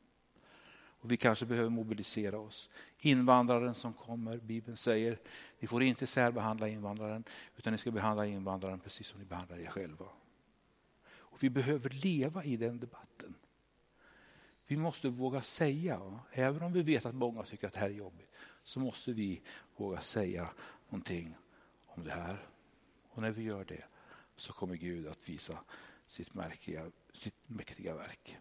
Och 1.01 1.13
vi 1.13 1.17
kanske 1.17 1.47
behöver 1.47 1.71
mobilisera 1.71 2.39
oss. 2.39 2.71
Invandraren 2.99 3.75
som 3.75 3.93
kommer, 3.93 4.37
Bibeln 4.39 4.77
säger, 4.77 5.19
ni 5.59 5.69
får 5.69 5.83
inte 5.83 6.07
särbehandla 6.07 6.69
invandraren 6.69 7.25
utan 7.57 7.73
ni 7.73 7.79
ska 7.79 7.91
behandla 7.91 8.27
invandraren 8.27 8.81
precis 8.81 9.07
som 9.07 9.19
ni 9.19 9.25
behandlar 9.25 9.59
er 9.59 9.67
själva. 9.67 10.07
Och 11.07 11.43
vi 11.43 11.51
behöver 11.51 11.91
leva 11.91 12.45
i 12.45 12.57
den 12.57 12.79
debatten. 12.79 13.35
Vi 14.67 14.77
måste 14.77 15.09
våga 15.09 15.43
säga, 15.43 15.99
va? 15.99 16.21
även 16.33 16.63
om 16.63 16.73
vi 16.73 16.83
vet 16.83 17.07
att 17.07 17.15
många 17.15 17.43
tycker 17.43 17.67
att 17.67 17.73
det 17.73 17.81
här 17.81 17.91
är 17.91 17.95
jobbigt, 17.95 18.35
så 18.69 18.81
måste 18.81 19.13
vi 19.13 19.41
våga 19.77 20.01
säga 20.01 20.51
någonting 20.89 21.37
om 21.87 22.05
det 22.05 22.11
här. 22.11 22.49
Och 23.09 23.23
när 23.23 23.31
vi 23.31 23.43
gör 23.43 23.65
det 23.65 23.85
så 24.37 24.53
kommer 24.53 24.75
Gud 24.75 25.07
att 25.07 25.29
visa 25.29 25.65
sitt, 26.07 26.35
märkiga, 26.35 26.91
sitt 27.13 27.35
mäktiga 27.47 27.95
verk. 27.95 28.39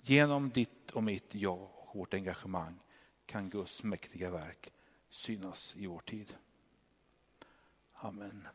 Genom 0.00 0.50
ditt 0.50 0.90
och 0.90 1.02
mitt 1.02 1.34
ja 1.34 1.70
och 1.74 1.96
vårt 1.96 2.14
engagemang 2.14 2.78
kan 3.26 3.50
Guds 3.50 3.84
mäktiga 3.84 4.30
verk 4.30 4.72
synas 5.10 5.76
i 5.76 5.86
vår 5.86 6.00
tid. 6.00 6.36
Amen. 7.92 8.48